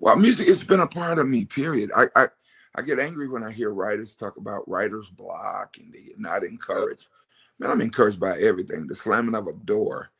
"Well, 0.00 0.16
music. 0.16 0.48
It's 0.48 0.64
been 0.64 0.80
a 0.80 0.86
part 0.86 1.18
of 1.18 1.28
me." 1.28 1.44
Period. 1.44 1.90
I 1.96 2.06
I, 2.16 2.28
I 2.78 2.82
get 2.82 3.00
angry 3.00 3.28
when 3.28 3.42
I 3.42 3.50
hear 3.50 3.70
writers 3.74 4.14
talk 4.14 4.36
about 4.36 4.68
writer's 4.68 5.10
block 5.10 5.78
and 5.78 5.92
they 5.92 6.12
not 6.16 6.44
encouraged. 6.44 7.08
Man, 7.58 7.72
I'm 7.72 7.80
encouraged 7.80 8.20
by 8.20 8.38
everything. 8.38 8.86
The 8.86 8.94
slamming 8.94 9.34
of 9.34 9.48
a 9.48 9.52
door, 9.52 10.12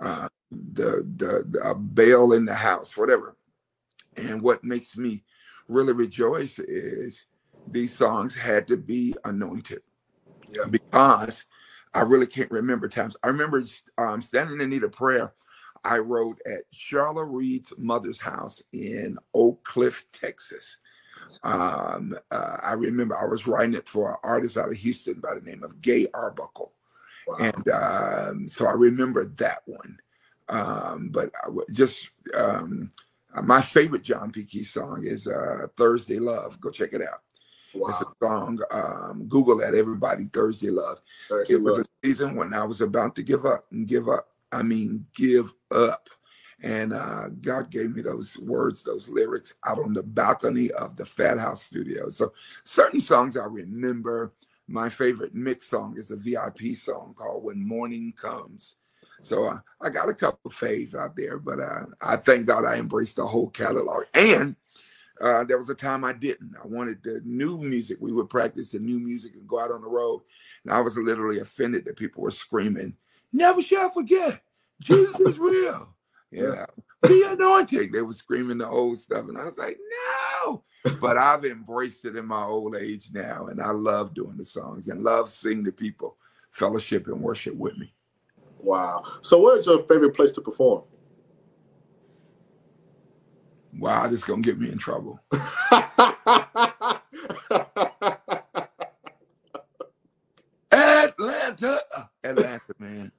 uh, 0.00 0.28
the 0.52 1.04
the, 1.16 1.44
the 1.50 1.60
a 1.68 1.74
bell 1.74 2.32
in 2.32 2.44
the 2.44 2.54
house, 2.54 2.96
whatever. 2.96 3.36
And 4.16 4.40
what 4.42 4.62
makes 4.62 4.96
me 4.96 5.24
really 5.66 5.92
rejoice 5.92 6.60
is 6.60 7.26
these 7.66 7.92
songs 7.92 8.32
had 8.32 8.68
to 8.68 8.76
be 8.76 9.16
anointed 9.24 9.82
yeah. 10.54 10.66
because 10.70 11.46
I 11.94 12.02
really 12.02 12.28
can't 12.28 12.50
remember 12.52 12.88
times. 12.88 13.16
I 13.24 13.26
remember 13.26 13.64
um, 13.98 14.22
standing 14.22 14.60
in 14.60 14.70
need 14.70 14.84
of 14.84 14.92
prayer. 14.92 15.34
I 15.82 15.98
wrote 15.98 16.38
at 16.46 16.62
Charlotte 16.70 17.24
Reed's 17.24 17.72
mother's 17.76 18.20
house 18.20 18.62
in 18.72 19.18
Oak 19.34 19.64
Cliff, 19.64 20.04
Texas. 20.12 20.78
Um, 21.42 22.16
uh, 22.30 22.56
I 22.62 22.72
remember 22.72 23.16
I 23.16 23.26
was 23.26 23.46
writing 23.46 23.74
it 23.74 23.88
for 23.88 24.10
an 24.10 24.16
artist 24.22 24.56
out 24.56 24.70
of 24.70 24.76
Houston 24.76 25.20
by 25.20 25.34
the 25.34 25.40
name 25.40 25.62
of 25.62 25.80
Gay 25.80 26.06
Arbuckle. 26.14 26.72
Wow. 27.26 27.36
And 27.38 27.68
um, 27.68 28.48
so 28.48 28.66
I 28.66 28.72
remember 28.72 29.26
that 29.36 29.62
one. 29.66 29.98
Um, 30.48 31.08
but 31.10 31.32
just 31.70 32.10
um, 32.34 32.92
my 33.42 33.60
favorite 33.60 34.02
John 34.02 34.30
P. 34.30 34.44
Kee 34.44 34.64
song 34.64 35.00
is 35.04 35.26
uh, 35.26 35.66
Thursday 35.76 36.18
Love. 36.18 36.60
Go 36.60 36.70
check 36.70 36.92
it 36.92 37.02
out. 37.02 37.22
Wow. 37.74 37.88
It's 37.88 38.00
a 38.02 38.24
song. 38.24 38.60
Um, 38.70 39.26
Google 39.28 39.56
that. 39.58 39.74
Everybody 39.74 40.24
Thursday 40.26 40.70
Love. 40.70 40.98
Thursday 41.28 41.54
it 41.54 41.62
was 41.62 41.78
love. 41.78 41.86
a 41.86 42.06
season 42.06 42.36
when 42.36 42.54
I 42.54 42.64
was 42.64 42.80
about 42.80 43.16
to 43.16 43.22
give 43.22 43.46
up 43.46 43.66
and 43.72 43.86
give 43.86 44.08
up. 44.08 44.28
I 44.52 44.62
mean, 44.62 45.06
give 45.14 45.52
up. 45.70 46.08
And 46.62 46.92
uh, 46.92 47.28
God 47.40 47.70
gave 47.70 47.94
me 47.94 48.02
those 48.02 48.38
words, 48.38 48.82
those 48.82 49.08
lyrics 49.08 49.54
out 49.66 49.78
on 49.78 49.92
the 49.92 50.02
balcony 50.02 50.70
of 50.72 50.96
the 50.96 51.04
Fat 51.04 51.38
House 51.38 51.62
studio. 51.62 52.08
So 52.08 52.32
certain 52.64 53.00
songs 53.00 53.36
I 53.36 53.44
remember. 53.44 54.32
My 54.66 54.88
favorite 54.88 55.34
mix 55.34 55.68
song 55.68 55.94
is 55.98 56.10
a 56.10 56.16
VIP 56.16 56.74
song 56.74 57.14
called 57.18 57.44
When 57.44 57.66
Morning 57.66 58.14
Comes. 58.16 58.76
So 59.20 59.44
uh, 59.44 59.58
I 59.80 59.90
got 59.90 60.08
a 60.08 60.14
couple 60.14 60.50
faves 60.50 60.94
out 60.94 61.16
there, 61.16 61.38
but 61.38 61.60
uh, 61.60 61.86
I 62.00 62.16
thank 62.16 62.46
God 62.46 62.64
I 62.64 62.76
embraced 62.76 63.16
the 63.16 63.26
whole 63.26 63.50
catalog. 63.50 64.04
And 64.14 64.56
uh, 65.20 65.44
there 65.44 65.58
was 65.58 65.70
a 65.70 65.74
time 65.74 66.04
I 66.04 66.12
didn't. 66.12 66.54
I 66.62 66.66
wanted 66.66 67.02
the 67.02 67.20
new 67.24 67.62
music. 67.62 67.98
We 68.00 68.12
would 68.12 68.28
practice 68.28 68.72
the 68.72 68.78
new 68.78 68.98
music 68.98 69.34
and 69.34 69.46
go 69.46 69.60
out 69.60 69.70
on 69.70 69.80
the 69.80 69.88
road. 69.88 70.22
And 70.64 70.72
I 70.72 70.80
was 70.80 70.96
literally 70.98 71.38
offended 71.38 71.84
that 71.84 71.96
people 71.96 72.22
were 72.22 72.30
screaming, 72.30 72.96
Never 73.32 73.62
shall 73.62 73.90
forget, 73.90 74.42
Jesus 74.80 75.18
is 75.20 75.38
real. 75.38 75.93
You 76.34 76.48
know, 76.48 76.66
the 77.02 77.32
anointing. 77.32 77.92
They 77.92 78.02
were 78.02 78.12
screaming 78.12 78.58
the 78.58 78.68
old 78.68 78.98
stuff. 78.98 79.28
And 79.28 79.38
I 79.38 79.44
was 79.44 79.56
like, 79.56 79.78
no. 80.44 80.62
But 81.00 81.16
I've 81.16 81.44
embraced 81.44 82.04
it 82.04 82.16
in 82.16 82.26
my 82.26 82.42
old 82.42 82.76
age 82.76 83.10
now. 83.12 83.46
And 83.46 83.60
I 83.60 83.70
love 83.70 84.14
doing 84.14 84.36
the 84.36 84.44
songs 84.44 84.88
and 84.88 85.04
love 85.04 85.28
seeing 85.28 85.62
the 85.62 85.72
people 85.72 86.16
fellowship 86.50 87.06
and 87.06 87.20
worship 87.20 87.54
with 87.54 87.76
me. 87.78 87.94
Wow. 88.58 89.04
So 89.22 89.40
where's 89.40 89.66
your 89.66 89.78
favorite 89.80 90.14
place 90.14 90.32
to 90.32 90.40
perform? 90.40 90.82
Wow, 93.78 94.06
this 94.06 94.20
is 94.20 94.24
gonna 94.24 94.40
get 94.40 94.58
me 94.58 94.70
in 94.70 94.78
trouble. 94.78 95.20
Atlanta, 100.70 101.82
Atlanta, 102.22 102.74
man. 102.78 103.10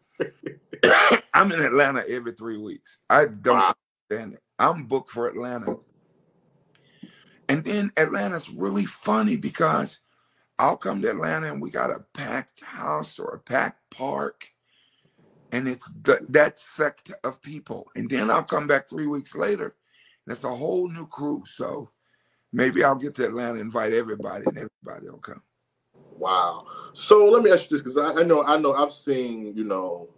I'm 1.33 1.44
in 1.59 1.65
Atlanta 1.65 2.03
every 2.07 2.33
three 2.33 2.57
weeks. 2.57 2.99
I 3.09 3.25
don't 3.25 3.57
wow. 3.57 3.75
understand 4.09 4.33
it. 4.33 4.43
I'm 4.59 4.85
booked 4.85 5.11
for 5.11 5.27
Atlanta. 5.27 5.77
And 7.47 7.63
then 7.63 7.91
Atlanta's 7.97 8.49
really 8.49 8.85
funny 8.85 9.37
because 9.37 9.99
I'll 10.57 10.77
come 10.77 11.01
to 11.01 11.09
Atlanta 11.09 11.51
and 11.51 11.61
we 11.61 11.69
got 11.69 11.91
a 11.91 12.05
packed 12.13 12.63
house 12.63 13.19
or 13.19 13.35
a 13.35 13.39
packed 13.39 13.89
park. 13.91 14.47
And 15.51 15.67
it's 15.67 15.87
the, 16.03 16.25
that 16.29 16.59
sect 16.59 17.11
of 17.23 17.41
people. 17.41 17.87
And 17.95 18.09
then 18.09 18.31
I'll 18.31 18.43
come 18.43 18.67
back 18.67 18.89
three 18.89 19.07
weeks 19.07 19.35
later 19.35 19.75
that's 20.25 20.43
a 20.43 20.49
whole 20.49 20.89
new 20.89 21.07
crew. 21.07 21.43
So 21.45 21.89
maybe 22.51 22.83
I'll 22.83 22.95
get 22.95 23.15
to 23.15 23.25
Atlanta, 23.25 23.59
invite 23.59 23.93
everybody, 23.93 24.45
and 24.47 24.57
everybody 24.57 25.09
will 25.09 25.19
come. 25.19 25.41
Wow. 26.17 26.65
So 26.93 27.25
let 27.25 27.43
me 27.43 27.51
ask 27.51 27.69
you 27.69 27.77
this, 27.77 27.81
because 27.81 27.97
I, 27.97 28.21
I, 28.21 28.23
know 28.23 28.43
I 28.43 28.57
know 28.57 28.73
I've 28.73 28.93
seen, 28.93 29.51
you 29.53 29.65
know, 29.65 30.09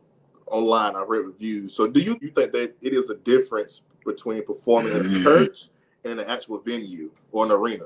online, 0.52 0.96
I 0.96 1.04
read 1.08 1.26
reviews. 1.26 1.76
So 1.76 1.88
do 1.88 2.00
you, 2.00 2.18
you 2.22 2.32
think 2.32 2.52
that 2.52 2.76
it 2.82 2.94
is 2.94 3.10
a 3.10 3.16
difference 3.16 3.82
between 4.06 4.46
performing 4.46 4.94
in 4.94 5.00
a 5.00 5.04
mm-hmm. 5.04 5.24
church 5.24 5.70
and 6.06 6.20
an 6.20 6.28
actual 6.30 6.60
venue 6.60 7.12
or 7.32 7.46
an 7.46 7.52
arena? 7.52 7.86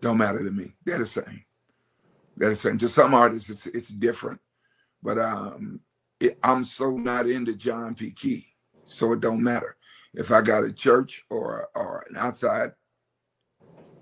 Don't 0.00 0.18
matter 0.18 0.42
to 0.42 0.50
me. 0.50 0.72
They're 0.84 0.98
the 0.98 1.06
same. 1.06 1.44
They're 2.36 2.50
the 2.50 2.56
same. 2.56 2.78
To 2.78 2.88
some 2.88 3.14
artists, 3.14 3.50
it's 3.50 3.66
it's 3.66 3.88
different. 3.88 4.40
But 5.02 5.18
um 5.18 5.80
it, 6.20 6.38
I'm 6.42 6.64
so 6.64 6.96
not 6.96 7.26
into 7.28 7.54
John 7.54 7.94
P. 7.94 8.10
Kee, 8.12 8.46
so 8.84 9.12
it 9.12 9.20
don't 9.20 9.42
matter 9.42 9.76
if 10.14 10.30
I 10.32 10.42
got 10.42 10.64
a 10.64 10.72
church 10.72 11.24
or 11.30 11.68
or 11.74 12.04
an 12.10 12.16
outside 12.16 12.72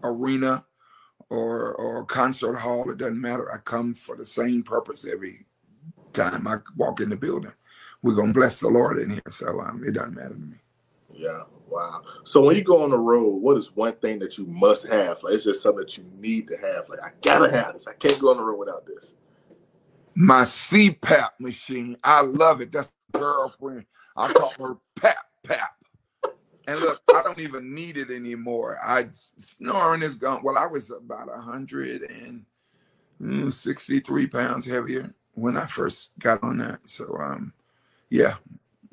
arena 0.02 0.64
or 1.30 1.74
or 1.74 2.04
concert 2.04 2.54
hall, 2.54 2.90
it 2.90 2.98
doesn't 2.98 3.20
matter. 3.20 3.52
I 3.52 3.58
come 3.58 3.94
for 3.94 4.16
the 4.16 4.24
same 4.24 4.62
purpose 4.62 5.06
every 5.06 5.46
time 6.12 6.46
I 6.46 6.56
walk 6.76 7.00
in 7.00 7.10
the 7.10 7.16
building. 7.16 7.52
We're 8.06 8.14
gonna 8.14 8.32
bless 8.32 8.60
the 8.60 8.68
Lord 8.68 8.98
in 8.98 9.10
here, 9.10 9.20
so 9.28 9.60
um, 9.60 9.82
it 9.84 9.94
doesn't 9.94 10.14
matter 10.14 10.34
to 10.34 10.40
me. 10.40 10.58
Yeah, 11.12 11.40
wow. 11.68 12.02
So 12.22 12.40
when 12.40 12.54
you 12.54 12.62
go 12.62 12.84
on 12.84 12.90
the 12.90 12.98
road, 12.98 13.42
what 13.42 13.56
is 13.56 13.74
one 13.74 13.94
thing 13.94 14.20
that 14.20 14.38
you 14.38 14.46
must 14.46 14.86
have? 14.86 15.20
Like 15.24 15.34
it's 15.34 15.42
just 15.42 15.60
something 15.60 15.80
that 15.80 15.98
you 15.98 16.04
need 16.16 16.46
to 16.46 16.56
have. 16.56 16.88
Like 16.88 17.02
I 17.02 17.10
gotta 17.20 17.50
have 17.50 17.74
this. 17.74 17.88
I 17.88 17.94
can't 17.94 18.20
go 18.20 18.30
on 18.30 18.36
the 18.36 18.44
road 18.44 18.60
without 18.60 18.86
this. 18.86 19.16
My 20.14 20.44
CPAP 20.44 21.30
machine. 21.40 21.96
I 22.04 22.20
love 22.20 22.60
it. 22.60 22.70
That's 22.70 22.88
girlfriend. 23.10 23.86
I 24.16 24.32
call 24.32 24.52
her 24.60 24.76
Pap 24.94 25.26
Pap. 25.42 25.74
And 26.68 26.78
look, 26.78 27.02
I 27.12 27.24
don't 27.24 27.40
even 27.40 27.74
need 27.74 27.96
it 27.96 28.12
anymore. 28.12 28.78
I 28.84 29.08
snoring 29.36 30.02
is 30.02 30.14
gone. 30.14 30.44
Well, 30.44 30.56
I 30.56 30.66
was 30.66 30.92
about 30.92 31.26
163 31.26 32.44
mm, 33.20 34.32
pounds 34.32 34.64
heavier 34.64 35.12
when 35.34 35.56
I 35.56 35.66
first 35.66 36.12
got 36.20 36.40
on 36.44 36.58
that. 36.58 36.88
So 36.88 37.12
um, 37.18 37.52
yeah. 38.10 38.36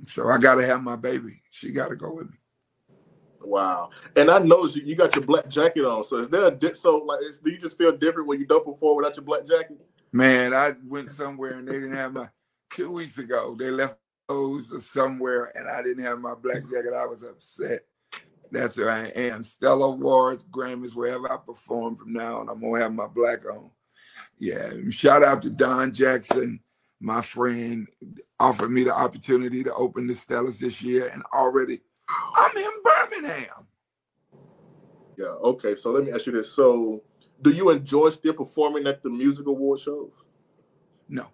So 0.03 0.27
I 0.27 0.37
gotta 0.37 0.65
have 0.65 0.83
my 0.83 0.95
baby. 0.95 1.41
She 1.51 1.71
gotta 1.71 1.95
go 1.95 2.13
with 2.13 2.29
me. 2.29 2.37
Wow. 3.41 3.89
And 4.15 4.31
I 4.31 4.39
know 4.39 4.65
you, 4.65 4.81
you 4.83 4.95
got 4.95 5.15
your 5.15 5.25
black 5.25 5.49
jacket 5.49 5.85
on. 5.85 6.03
So 6.03 6.17
is 6.17 6.29
there 6.29 6.45
a 6.45 6.51
di- 6.51 6.73
so 6.73 6.97
like 6.97 7.19
do 7.43 7.51
you 7.51 7.57
just 7.57 7.77
feel 7.77 7.91
different 7.91 8.27
when 8.27 8.39
you 8.39 8.45
don't 8.45 8.65
perform 8.65 8.97
without 8.97 9.15
your 9.15 9.25
black 9.25 9.45
jacket? 9.45 9.79
Man, 10.11 10.53
I 10.53 10.73
went 10.87 11.11
somewhere 11.11 11.53
and 11.53 11.67
they 11.67 11.73
didn't 11.73 11.95
have 11.95 12.13
my 12.13 12.29
two 12.71 12.91
weeks 12.91 13.17
ago. 13.17 13.55
They 13.57 13.71
left 13.71 13.97
those 14.27 14.85
somewhere 14.85 15.51
and 15.57 15.67
I 15.67 15.81
didn't 15.81 16.03
have 16.03 16.19
my 16.19 16.35
black 16.35 16.61
jacket, 16.63 16.93
I 16.95 17.05
was 17.05 17.23
upset. 17.23 17.81
That's 18.51 18.77
where 18.77 18.91
I 18.91 19.07
am. 19.07 19.43
Stellar 19.43 19.87
Awards, 19.87 20.43
Grammys, 20.43 20.95
wherever 20.95 21.31
I 21.31 21.37
perform 21.37 21.95
from 21.95 22.13
now 22.13 22.39
on, 22.39 22.49
I'm 22.49 22.61
gonna 22.61 22.79
have 22.79 22.93
my 22.93 23.07
black 23.07 23.45
on. 23.45 23.71
Yeah. 24.37 24.71
Shout 24.91 25.23
out 25.23 25.41
to 25.41 25.49
Don 25.49 25.91
Jackson, 25.91 26.59
my 27.03 27.21
friend, 27.21 27.85
offered 28.39 28.71
me 28.71 28.85
the 28.85 28.95
opportunity 28.95 29.61
to 29.63 29.73
open 29.73 30.07
the 30.07 30.13
Stellars 30.13 30.57
this 30.57 30.81
year, 30.81 31.09
and 31.13 31.21
already 31.33 31.81
I'm 32.09 32.57
in 32.57 32.71
Birmingham. 32.83 33.67
Yeah. 35.17 35.25
Okay. 35.25 35.75
So 35.75 35.91
let 35.91 36.05
me 36.05 36.13
ask 36.13 36.25
you 36.25 36.31
this. 36.31 36.53
So, 36.53 37.03
do 37.41 37.51
you 37.51 37.69
enjoy 37.71 38.09
still 38.11 38.33
performing 38.33 38.87
at 38.87 39.03
the 39.03 39.09
music 39.09 39.47
award 39.47 39.79
shows? 39.79 40.11
No. 41.09 41.27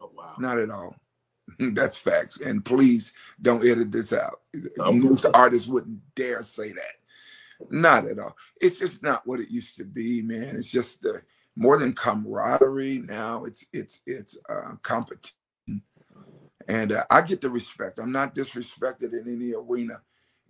Oh 0.00 0.12
wow. 0.14 0.36
Not 0.38 0.58
at 0.58 0.70
all. 0.70 0.94
That's 1.58 1.96
facts. 1.96 2.40
And 2.40 2.64
please 2.64 3.12
don't 3.42 3.66
edit 3.66 3.90
this 3.90 4.12
out. 4.12 4.40
Most 4.78 5.26
artists 5.34 5.66
wouldn't 5.66 5.98
dare 6.14 6.44
say 6.44 6.72
that. 6.72 7.70
Not 7.70 8.06
at 8.06 8.18
all. 8.20 8.36
It's 8.60 8.78
just 8.78 9.02
not 9.02 9.26
what 9.26 9.40
it 9.40 9.50
used 9.50 9.76
to 9.76 9.84
be, 9.84 10.22
man. 10.22 10.54
It's 10.54 10.70
just 10.70 11.02
the 11.02 11.22
more 11.56 11.78
than 11.78 11.94
camaraderie. 11.94 13.02
Now 13.04 13.44
it's 13.44 13.64
it's 13.72 14.02
it's 14.06 14.38
uh, 14.48 14.76
competition, 14.82 15.34
and 16.68 16.92
uh, 16.92 17.04
I 17.10 17.22
get 17.22 17.40
the 17.40 17.50
respect. 17.50 17.98
I'm 17.98 18.12
not 18.12 18.34
disrespected 18.34 19.12
in 19.12 19.24
any 19.26 19.54
arena, 19.54 20.02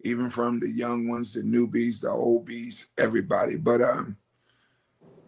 even 0.03 0.29
from 0.29 0.61
the 0.61 0.71
young 0.71 1.09
ones, 1.09 1.33
the 1.33 1.43
newbies, 1.43 2.01
the 2.01 2.09
oldies, 2.09 2.87
everybody. 2.99 3.57
But 3.57 3.81
um, 3.81 4.17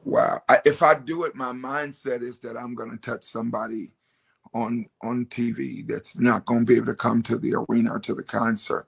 wow, 0.05 0.43
I, 0.49 0.61
if 0.65 0.83
I 0.83 0.95
do 0.95 1.25
it, 1.25 1.37
my 1.37 1.53
mindset 1.53 2.23
is 2.23 2.41
that 2.41 2.57
I'm 2.57 2.75
going 2.75 2.91
to 2.91 2.97
touch 2.97 3.25
somebody 3.25 3.93
on 4.55 4.87
on 5.03 5.27
TV 5.27 5.87
that's 5.87 6.19
not 6.19 6.45
going 6.45 6.61
to 6.61 6.67
be 6.67 6.77
able 6.77 6.87
to 6.87 6.95
come 6.95 7.23
to 7.23 7.39
the 7.39 7.55
arena 7.55 7.95
or 7.95 8.01
to 8.01 8.15
the 8.15 8.23
concert. 8.23 8.87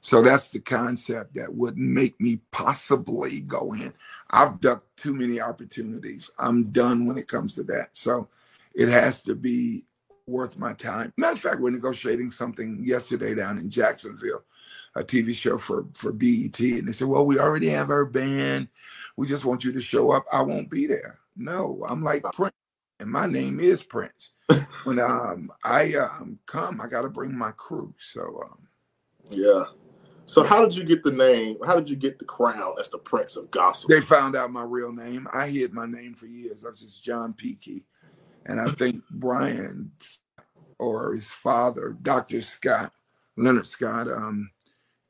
So 0.00 0.22
that's 0.22 0.50
the 0.50 0.60
concept 0.60 1.34
that 1.34 1.52
would 1.52 1.76
make 1.76 2.20
me 2.20 2.40
possibly 2.50 3.40
go 3.40 3.74
in. 3.74 3.92
I've 4.30 4.60
ducked 4.60 4.96
too 4.96 5.14
many 5.14 5.40
opportunities. 5.40 6.30
I'm 6.38 6.70
done 6.70 7.06
when 7.06 7.18
it 7.18 7.28
comes 7.28 7.54
to 7.56 7.62
that. 7.64 7.90
So 7.92 8.28
it 8.74 8.88
has 8.88 9.22
to 9.22 9.34
be 9.34 9.84
worth 10.26 10.58
my 10.58 10.72
time. 10.74 11.12
Matter 11.16 11.32
of 11.32 11.40
fact, 11.40 11.60
we're 11.60 11.70
negotiating 11.70 12.30
something 12.30 12.78
yesterday 12.82 13.34
down 13.34 13.58
in 13.58 13.70
Jacksonville, 13.70 14.44
a 14.94 15.02
TV 15.02 15.34
show 15.34 15.58
for 15.58 15.86
for 15.94 16.12
BET, 16.12 16.58
and 16.60 16.88
they 16.88 16.92
said, 16.92 17.08
"Well, 17.08 17.26
we 17.26 17.38
already 17.38 17.68
have 17.70 17.90
our 17.90 18.04
band. 18.04 18.68
We 19.16 19.26
just 19.26 19.44
want 19.44 19.64
you 19.64 19.72
to 19.72 19.80
show 19.80 20.10
up." 20.12 20.26
I 20.32 20.42
won't 20.42 20.70
be 20.70 20.86
there. 20.86 21.18
No, 21.36 21.84
I'm 21.88 22.02
like 22.02 22.22
Prince, 22.34 22.54
and 23.00 23.10
my 23.10 23.26
name 23.26 23.58
is 23.58 23.82
Prince 23.82 24.30
when 24.84 24.98
um 24.98 25.50
I 25.64 25.94
um 25.94 26.38
come, 26.46 26.80
I 26.80 26.88
got 26.88 27.02
to 27.02 27.08
bring 27.08 27.36
my 27.36 27.52
crew. 27.52 27.94
So 27.98 28.42
um, 28.44 28.68
yeah. 29.30 29.64
So 30.28 30.44
how 30.44 30.62
did 30.62 30.76
you 30.76 30.84
get 30.84 31.02
the 31.02 31.10
name? 31.10 31.56
How 31.64 31.74
did 31.74 31.88
you 31.88 31.96
get 31.96 32.18
the 32.18 32.24
crown 32.26 32.74
as 32.78 32.90
the 32.90 32.98
Prince 32.98 33.36
of 33.36 33.50
Gospel? 33.50 33.88
They 33.88 34.02
found 34.02 34.36
out 34.36 34.52
my 34.52 34.62
real 34.62 34.92
name. 34.92 35.26
I 35.32 35.48
hid 35.48 35.72
my 35.72 35.86
name 35.86 36.14
for 36.14 36.26
years. 36.26 36.66
I 36.66 36.68
was 36.68 36.80
just 36.80 37.02
John 37.02 37.32
P. 37.32 37.54
Kee, 37.54 37.84
and 38.44 38.60
I 38.60 38.70
think 38.72 39.02
Brian 39.10 39.90
or 40.78 41.14
his 41.14 41.30
father, 41.30 41.96
Dr. 42.02 42.42
Scott 42.42 42.92
Leonard 43.38 43.66
Scott, 43.66 44.06
um, 44.06 44.50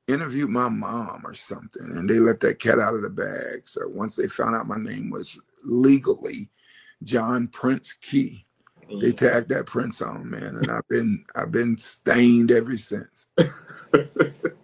interviewed 0.07 0.51
my 0.51 0.69
mom 0.69 1.23
or 1.25 1.35
something, 1.35 1.97
and 1.97 2.09
they 2.09 2.21
let 2.21 2.39
that 2.41 2.61
cat 2.61 2.79
out 2.79 2.95
of 2.95 3.03
the 3.03 3.11
bag. 3.11 3.67
So 3.67 3.89
once 3.89 4.15
they 4.15 4.29
found 4.29 4.55
out 4.55 4.69
my 4.69 4.79
name 4.79 5.11
was 5.11 5.41
legally 5.65 6.49
John 7.03 7.49
Prince 7.49 7.93
Kee, 7.95 8.47
they 9.01 9.11
tagged 9.11 9.49
that 9.49 9.67
Prince 9.67 10.01
on, 10.01 10.31
man, 10.31 10.57
and 10.57 10.71
I've 10.71 10.87
been 10.89 11.25
I've 11.35 11.51
been 11.51 11.77
stained 11.77 12.53
ever 12.53 12.77
since. 12.77 13.27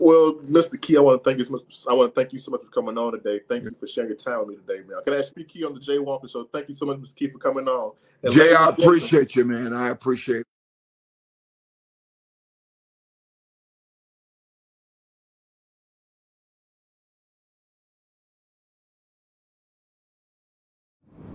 Well, 0.00 0.32
Mr. 0.48 0.80
Kee, 0.80 0.96
I 0.96 1.00
want 1.00 1.22
to 1.22 1.28
thank 1.28 1.38
you 1.38 1.44
so 1.44 1.52
much. 1.52 1.84
I 1.86 1.92
want 1.92 2.14
to 2.14 2.18
thank 2.18 2.32
you 2.32 2.38
so 2.38 2.50
much 2.50 2.62
for 2.62 2.70
coming 2.70 2.96
on 2.96 3.12
today. 3.12 3.40
Thank 3.46 3.64
you 3.64 3.74
for 3.78 3.86
sharing 3.86 4.08
your 4.08 4.16
time 4.16 4.38
with 4.38 4.48
me 4.48 4.56
today, 4.56 4.88
man. 4.88 5.02
Can 5.04 5.12
I 5.12 5.18
ask 5.18 5.36
you, 5.36 5.44
Kee, 5.44 5.62
on 5.62 5.74
the 5.74 5.80
Jay 5.80 5.98
Walker 5.98 6.26
Show? 6.26 6.44
Thank 6.44 6.70
you 6.70 6.74
so 6.74 6.86
much, 6.86 6.96
Mr. 6.96 7.14
Kee, 7.14 7.28
for 7.28 7.36
coming 7.38 7.68
on. 7.68 7.92
And 8.22 8.32
Jay, 8.32 8.54
I 8.54 8.68
and 8.68 8.78
gentlemen, 8.78 8.98
appreciate 8.98 9.36
you, 9.36 9.44
man. 9.44 9.74
I 9.74 9.90
appreciate 9.90 10.40
it. 10.40 10.46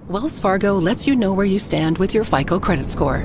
Wells 0.08 0.40
Fargo 0.40 0.74
lets 0.74 1.06
you 1.06 1.16
know 1.16 1.34
where 1.34 1.46
you 1.46 1.60
stand 1.60 2.00
with 2.00 2.16
your 2.16 2.24
FICO 2.24 2.60
credit 2.60 2.90
score. 2.90 3.22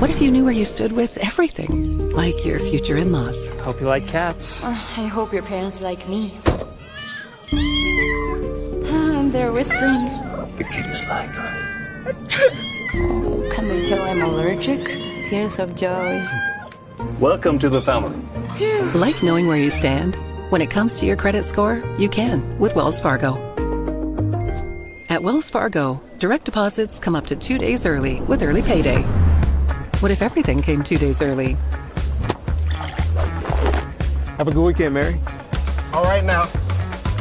What 0.00 0.10
if 0.10 0.20
you 0.20 0.32
knew 0.32 0.42
where 0.42 0.52
you 0.52 0.64
stood 0.64 0.90
with 0.90 1.16
everything, 1.18 1.95
like 2.16 2.44
your 2.46 2.58
future 2.58 2.96
in 2.96 3.12
laws? 3.12 3.46
Hope 3.60 3.80
you 3.80 3.86
like 3.86 4.06
cats. 4.08 4.64
Uh, 4.64 4.68
I 4.68 5.06
hope 5.06 5.32
your 5.32 5.42
parents 5.42 5.82
like 5.82 6.08
me. 6.08 6.32
They're 9.32 9.52
whispering. 9.52 10.08
The 10.56 10.64
kitty's 10.64 11.04
like. 11.04 11.30
Oh, 12.94 13.48
can 13.52 13.68
they 13.68 13.84
tell 13.84 14.02
I'm 14.02 14.22
allergic? 14.22 14.82
Tears 15.28 15.58
of 15.58 15.74
joy. 15.74 16.24
Welcome 17.20 17.58
to 17.58 17.68
the 17.68 17.82
family. 17.82 18.16
Like 18.94 19.22
knowing 19.22 19.46
where 19.46 19.58
you 19.58 19.70
stand? 19.70 20.16
When 20.50 20.62
it 20.62 20.70
comes 20.70 20.94
to 20.96 21.06
your 21.06 21.16
credit 21.16 21.44
score, 21.44 21.84
you 21.98 22.08
can 22.08 22.58
with 22.58 22.74
Wells 22.74 22.98
Fargo. 22.98 23.34
At 25.10 25.22
Wells 25.22 25.50
Fargo, 25.50 26.00
direct 26.18 26.46
deposits 26.46 26.98
come 26.98 27.14
up 27.14 27.26
to 27.26 27.36
two 27.36 27.58
days 27.58 27.84
early 27.84 28.20
with 28.22 28.42
early 28.42 28.62
payday. 28.62 29.02
What 30.00 30.10
if 30.10 30.22
everything 30.22 30.62
came 30.62 30.82
two 30.82 30.98
days 30.98 31.20
early? 31.20 31.56
Have 34.38 34.48
a 34.48 34.50
good 34.50 34.64
weekend, 34.64 34.92
Mary. 34.92 35.18
All 35.94 36.04
right 36.04 36.22
now. 36.22 36.44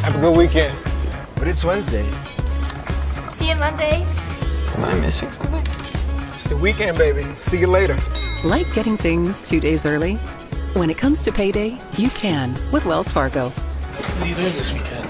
Have 0.04 0.17
a 0.17 0.19
good 0.19 0.38
weekend. 0.38 0.78
But 1.36 1.47
it's 1.47 1.63
Wednesday. 1.63 2.04
See 3.36 3.47
you 3.47 3.56
Monday. 3.56 4.06
Am 4.75 4.84
I 4.84 4.93
missing 4.99 5.32
something? 5.32 5.65
It's 6.34 6.43
the 6.43 6.58
weekend, 6.58 6.97
baby. 6.97 7.23
See 7.39 7.58
you 7.58 7.67
later. 7.67 7.97
Like 8.43 8.71
getting 8.73 8.97
things 8.97 9.41
two 9.41 9.62
days 9.62 9.86
early? 9.86 10.15
When 10.73 10.89
it 10.89 10.97
comes 10.97 11.23
to 11.23 11.32
payday, 11.32 11.80
you 11.95 12.10
can 12.10 12.54
with 12.73 12.86
Wells 12.86 13.08
Fargo. 13.08 13.47
What 13.47 14.21
are 14.21 14.28
you 14.28 14.36
doing 14.36 14.54
this 14.56 14.73
weekend? 14.73 15.10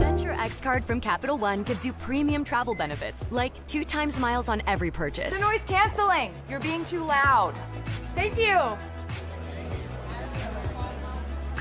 Venture 0.00 0.32
X 0.32 0.60
card 0.60 0.84
from 0.84 1.00
Capital 1.00 1.38
One 1.38 1.62
gives 1.62 1.86
you 1.86 1.92
premium 1.92 2.42
travel 2.42 2.74
benefits, 2.74 3.24
like 3.30 3.64
two 3.68 3.84
times 3.84 4.18
miles 4.18 4.48
on 4.48 4.60
every 4.66 4.90
purchase. 4.90 5.32
The 5.32 5.40
noise 5.40 5.62
canceling. 5.64 6.34
You're 6.50 6.58
being 6.58 6.84
too 6.84 7.04
loud. 7.04 7.54
Thank 8.16 8.36
you. 8.36 8.58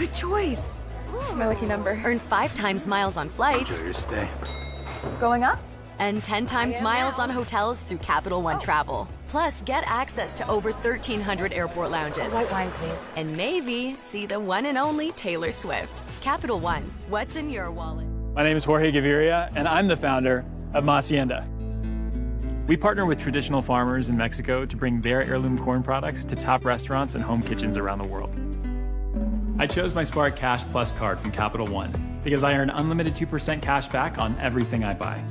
Good 0.01 0.15
choice. 0.15 0.63
Ooh, 1.13 1.35
my 1.35 1.45
lucky 1.45 1.67
number. 1.67 1.91
Earn 2.03 2.17
five 2.17 2.55
times 2.55 2.87
miles 2.87 3.17
on 3.17 3.29
flights 3.29 3.69
Enjoy 3.69 3.83
your 3.83 3.93
stay. 3.93 4.27
Going 5.19 5.43
up? 5.43 5.59
and 5.99 6.23
10 6.23 6.47
times 6.47 6.81
miles 6.81 7.19
on 7.19 7.29
hotels 7.29 7.83
through 7.83 7.99
Capital 7.99 8.41
One 8.41 8.55
oh. 8.55 8.59
Travel. 8.59 9.07
Plus, 9.27 9.61
get 9.61 9.83
access 9.85 10.33
to 10.33 10.49
over 10.49 10.71
1,300 10.71 11.53
airport 11.53 11.91
lounges. 11.91 12.33
White 12.33 12.51
wine, 12.51 12.71
please. 12.71 13.13
And 13.15 13.37
maybe 13.37 13.93
see 13.93 14.25
the 14.25 14.39
one 14.39 14.65
and 14.65 14.79
only 14.79 15.11
Taylor 15.11 15.51
Swift. 15.51 16.01
Capital 16.19 16.59
One, 16.59 16.91
what's 17.07 17.35
in 17.35 17.51
your 17.51 17.69
wallet? 17.69 18.07
My 18.33 18.41
name 18.41 18.57
is 18.57 18.63
Jorge 18.63 18.91
Gaviria, 18.91 19.51
and 19.55 19.67
I'm 19.67 19.87
the 19.87 19.95
founder 19.95 20.43
of 20.73 20.83
Masienda. 20.83 21.45
We 22.65 22.75
partner 22.75 23.05
with 23.05 23.19
traditional 23.19 23.61
farmers 23.61 24.09
in 24.09 24.17
Mexico 24.17 24.65
to 24.65 24.75
bring 24.75 24.99
their 25.01 25.21
heirloom 25.21 25.59
corn 25.59 25.83
products 25.83 26.23
to 26.23 26.35
top 26.35 26.65
restaurants 26.65 27.13
and 27.13 27.23
home 27.23 27.43
kitchens 27.43 27.77
around 27.77 27.99
the 27.99 28.05
world. 28.05 28.35
I 29.59 29.67
chose 29.67 29.93
my 29.93 30.03
Spark 30.03 30.35
Cash 30.35 30.63
Plus 30.71 30.91
card 30.93 31.19
from 31.19 31.31
Capital 31.31 31.67
One 31.67 31.91
because 32.23 32.43
I 32.43 32.55
earn 32.55 32.69
unlimited 32.69 33.15
2% 33.15 33.61
cash 33.61 33.87
back 33.87 34.17
on 34.17 34.37
everything 34.39 34.83
I 34.83 34.93
buy. 34.93 35.21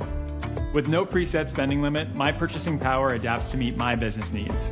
With 0.73 0.87
no 0.87 1.05
preset 1.05 1.49
spending 1.49 1.81
limit, 1.81 2.15
my 2.15 2.31
purchasing 2.31 2.79
power 2.79 3.13
adapts 3.13 3.51
to 3.51 3.57
meet 3.57 3.75
my 3.75 3.95
business 3.95 4.31
needs. 4.31 4.71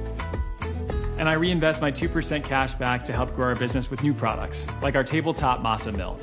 And 1.17 1.27
I 1.27 1.33
reinvest 1.33 1.81
my 1.81 1.91
2% 1.91 2.43
cash 2.43 2.73
back 2.73 3.03
to 3.05 3.13
help 3.13 3.35
grow 3.35 3.47
our 3.47 3.55
business 3.55 3.91
with 3.91 4.01
new 4.01 4.13
products, 4.13 4.65
like 4.81 4.95
our 4.95 5.03
tabletop 5.03 5.61
masa 5.61 5.93
mill. 5.93 6.17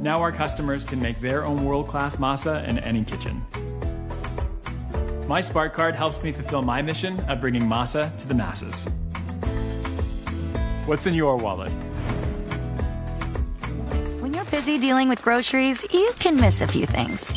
Now 0.00 0.20
our 0.20 0.32
customers 0.32 0.84
can 0.84 1.00
make 1.00 1.20
their 1.20 1.44
own 1.44 1.64
world 1.64 1.86
class 1.86 2.16
masa 2.16 2.66
in 2.66 2.80
any 2.80 3.04
kitchen. 3.04 3.44
My 5.28 5.40
Spark 5.40 5.74
card 5.74 5.94
helps 5.94 6.20
me 6.22 6.32
fulfill 6.32 6.62
my 6.62 6.82
mission 6.82 7.20
of 7.20 7.40
bringing 7.40 7.62
masa 7.62 8.16
to 8.18 8.26
the 8.26 8.34
masses. 8.34 8.88
What's 10.86 11.06
in 11.06 11.14
your 11.14 11.36
wallet? 11.36 11.72
When 14.52 14.60
you're 14.60 14.66
busy 14.66 14.86
dealing 14.86 15.08
with 15.08 15.22
groceries, 15.22 15.82
you 15.94 16.10
can 16.18 16.36
miss 16.36 16.60
a 16.60 16.66
few 16.66 16.84
things. 16.84 17.32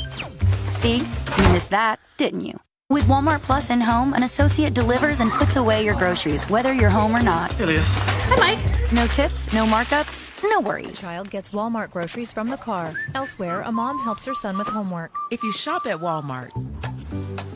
See, 0.70 0.98
you 0.98 1.54
missed 1.54 1.70
that, 1.70 2.00
didn't 2.18 2.42
you? 2.42 2.60
With 2.90 3.06
Walmart 3.06 3.42
Plus 3.42 3.70
in 3.70 3.80
home, 3.80 4.14
an 4.14 4.24
associate 4.24 4.74
delivers 4.74 5.22
and 5.22 5.32
puts 5.32 5.56
away 5.56 5.86
your 5.86 5.96
groceries, 5.96 6.44
whether 6.50 6.74
you're 6.74 6.90
home 6.90 7.16
or 7.16 7.22
not. 7.22 7.54
Hi, 7.54 8.36
Mike. 8.38 8.92
No 8.92 9.08
tips, 9.08 9.54
no 9.54 9.66
markups, 9.66 10.34
no 10.44 10.60
worries. 10.60 11.00
Child 11.00 11.30
gets 11.30 11.52
Walmart 11.52 11.92
groceries 11.92 12.34
from 12.34 12.50
the 12.50 12.58
car. 12.58 12.94
Elsewhere, 13.14 13.62
a 13.62 13.72
mom 13.72 13.98
helps 14.00 14.26
her 14.26 14.34
son 14.34 14.58
with 14.58 14.68
homework. 14.68 15.14
If 15.32 15.42
you 15.42 15.54
shop 15.54 15.86
at 15.86 16.00
Walmart, 16.00 16.52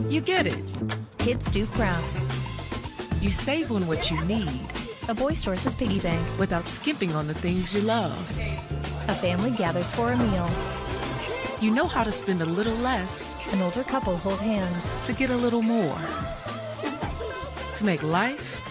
you 0.09 0.21
get 0.21 0.47
it. 0.47 0.63
Kids 1.17 1.43
do 1.51 1.65
crafts. 1.65 2.23
You 3.21 3.29
save 3.29 3.73
on 3.73 3.87
what 3.87 4.09
you 4.09 4.23
need 4.23 4.78
A 5.09 5.13
boy 5.15 5.33
stores 5.33 5.63
his 5.63 5.73
piggy 5.73 5.99
bank. 5.99 6.23
without 6.37 6.67
skimping 6.67 7.15
on 7.15 7.25
the 7.25 7.33
things 7.33 7.73
you 7.73 7.81
love. 7.81 8.13
A 9.07 9.15
family 9.15 9.49
gathers 9.49 9.91
for 9.91 10.11
a 10.11 10.15
meal. 10.15 10.47
You 11.59 11.71
know 11.71 11.87
how 11.87 12.03
to 12.03 12.11
spend 12.11 12.43
a 12.43 12.45
little 12.45 12.75
less 12.75 13.33
An 13.51 13.59
older 13.59 13.83
couple 13.83 14.15
hold 14.17 14.39
hands. 14.39 14.85
to 15.05 15.13
get 15.13 15.31
a 15.31 15.35
little 15.35 15.63
more. 15.63 15.97
To 17.77 17.83
make 17.83 18.03
life 18.03 18.61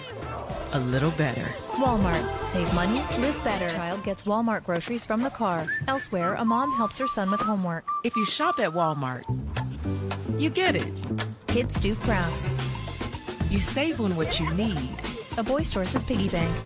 a 0.72 0.79
little 0.79 1.11
better. 1.11 1.48
Walmart. 1.72 2.22
Save 2.53 2.72
money, 2.72 3.03
live 3.18 3.42
better. 3.42 3.68
Child 3.70 4.05
gets 4.05 4.22
Walmart 4.22 4.62
groceries 4.62 5.05
from 5.05 5.22
the 5.22 5.31
car. 5.31 5.66
Elsewhere, 5.88 6.35
a 6.35 6.44
mom 6.44 6.70
helps 6.70 7.01
her 7.01 7.09
son 7.09 7.33
with 7.33 7.40
homework. 7.40 7.85
If 8.05 8.14
you 8.14 8.24
shop 8.24 8.61
at 8.61 8.70
Walmart, 8.70 9.24
you 10.38 10.51
get 10.51 10.77
it. 10.77 10.92
Kids 11.48 11.74
do 11.81 11.96
crafts. 11.96 12.55
You 13.51 13.59
save 13.59 14.01
on 14.01 14.14
what 14.14 14.38
you 14.38 14.48
need 14.55 15.03
A 15.38 15.42
boy 15.42 15.62
stores 15.62 15.92
his 15.92 16.03
piggy 16.03 16.29
bank. 16.29 16.64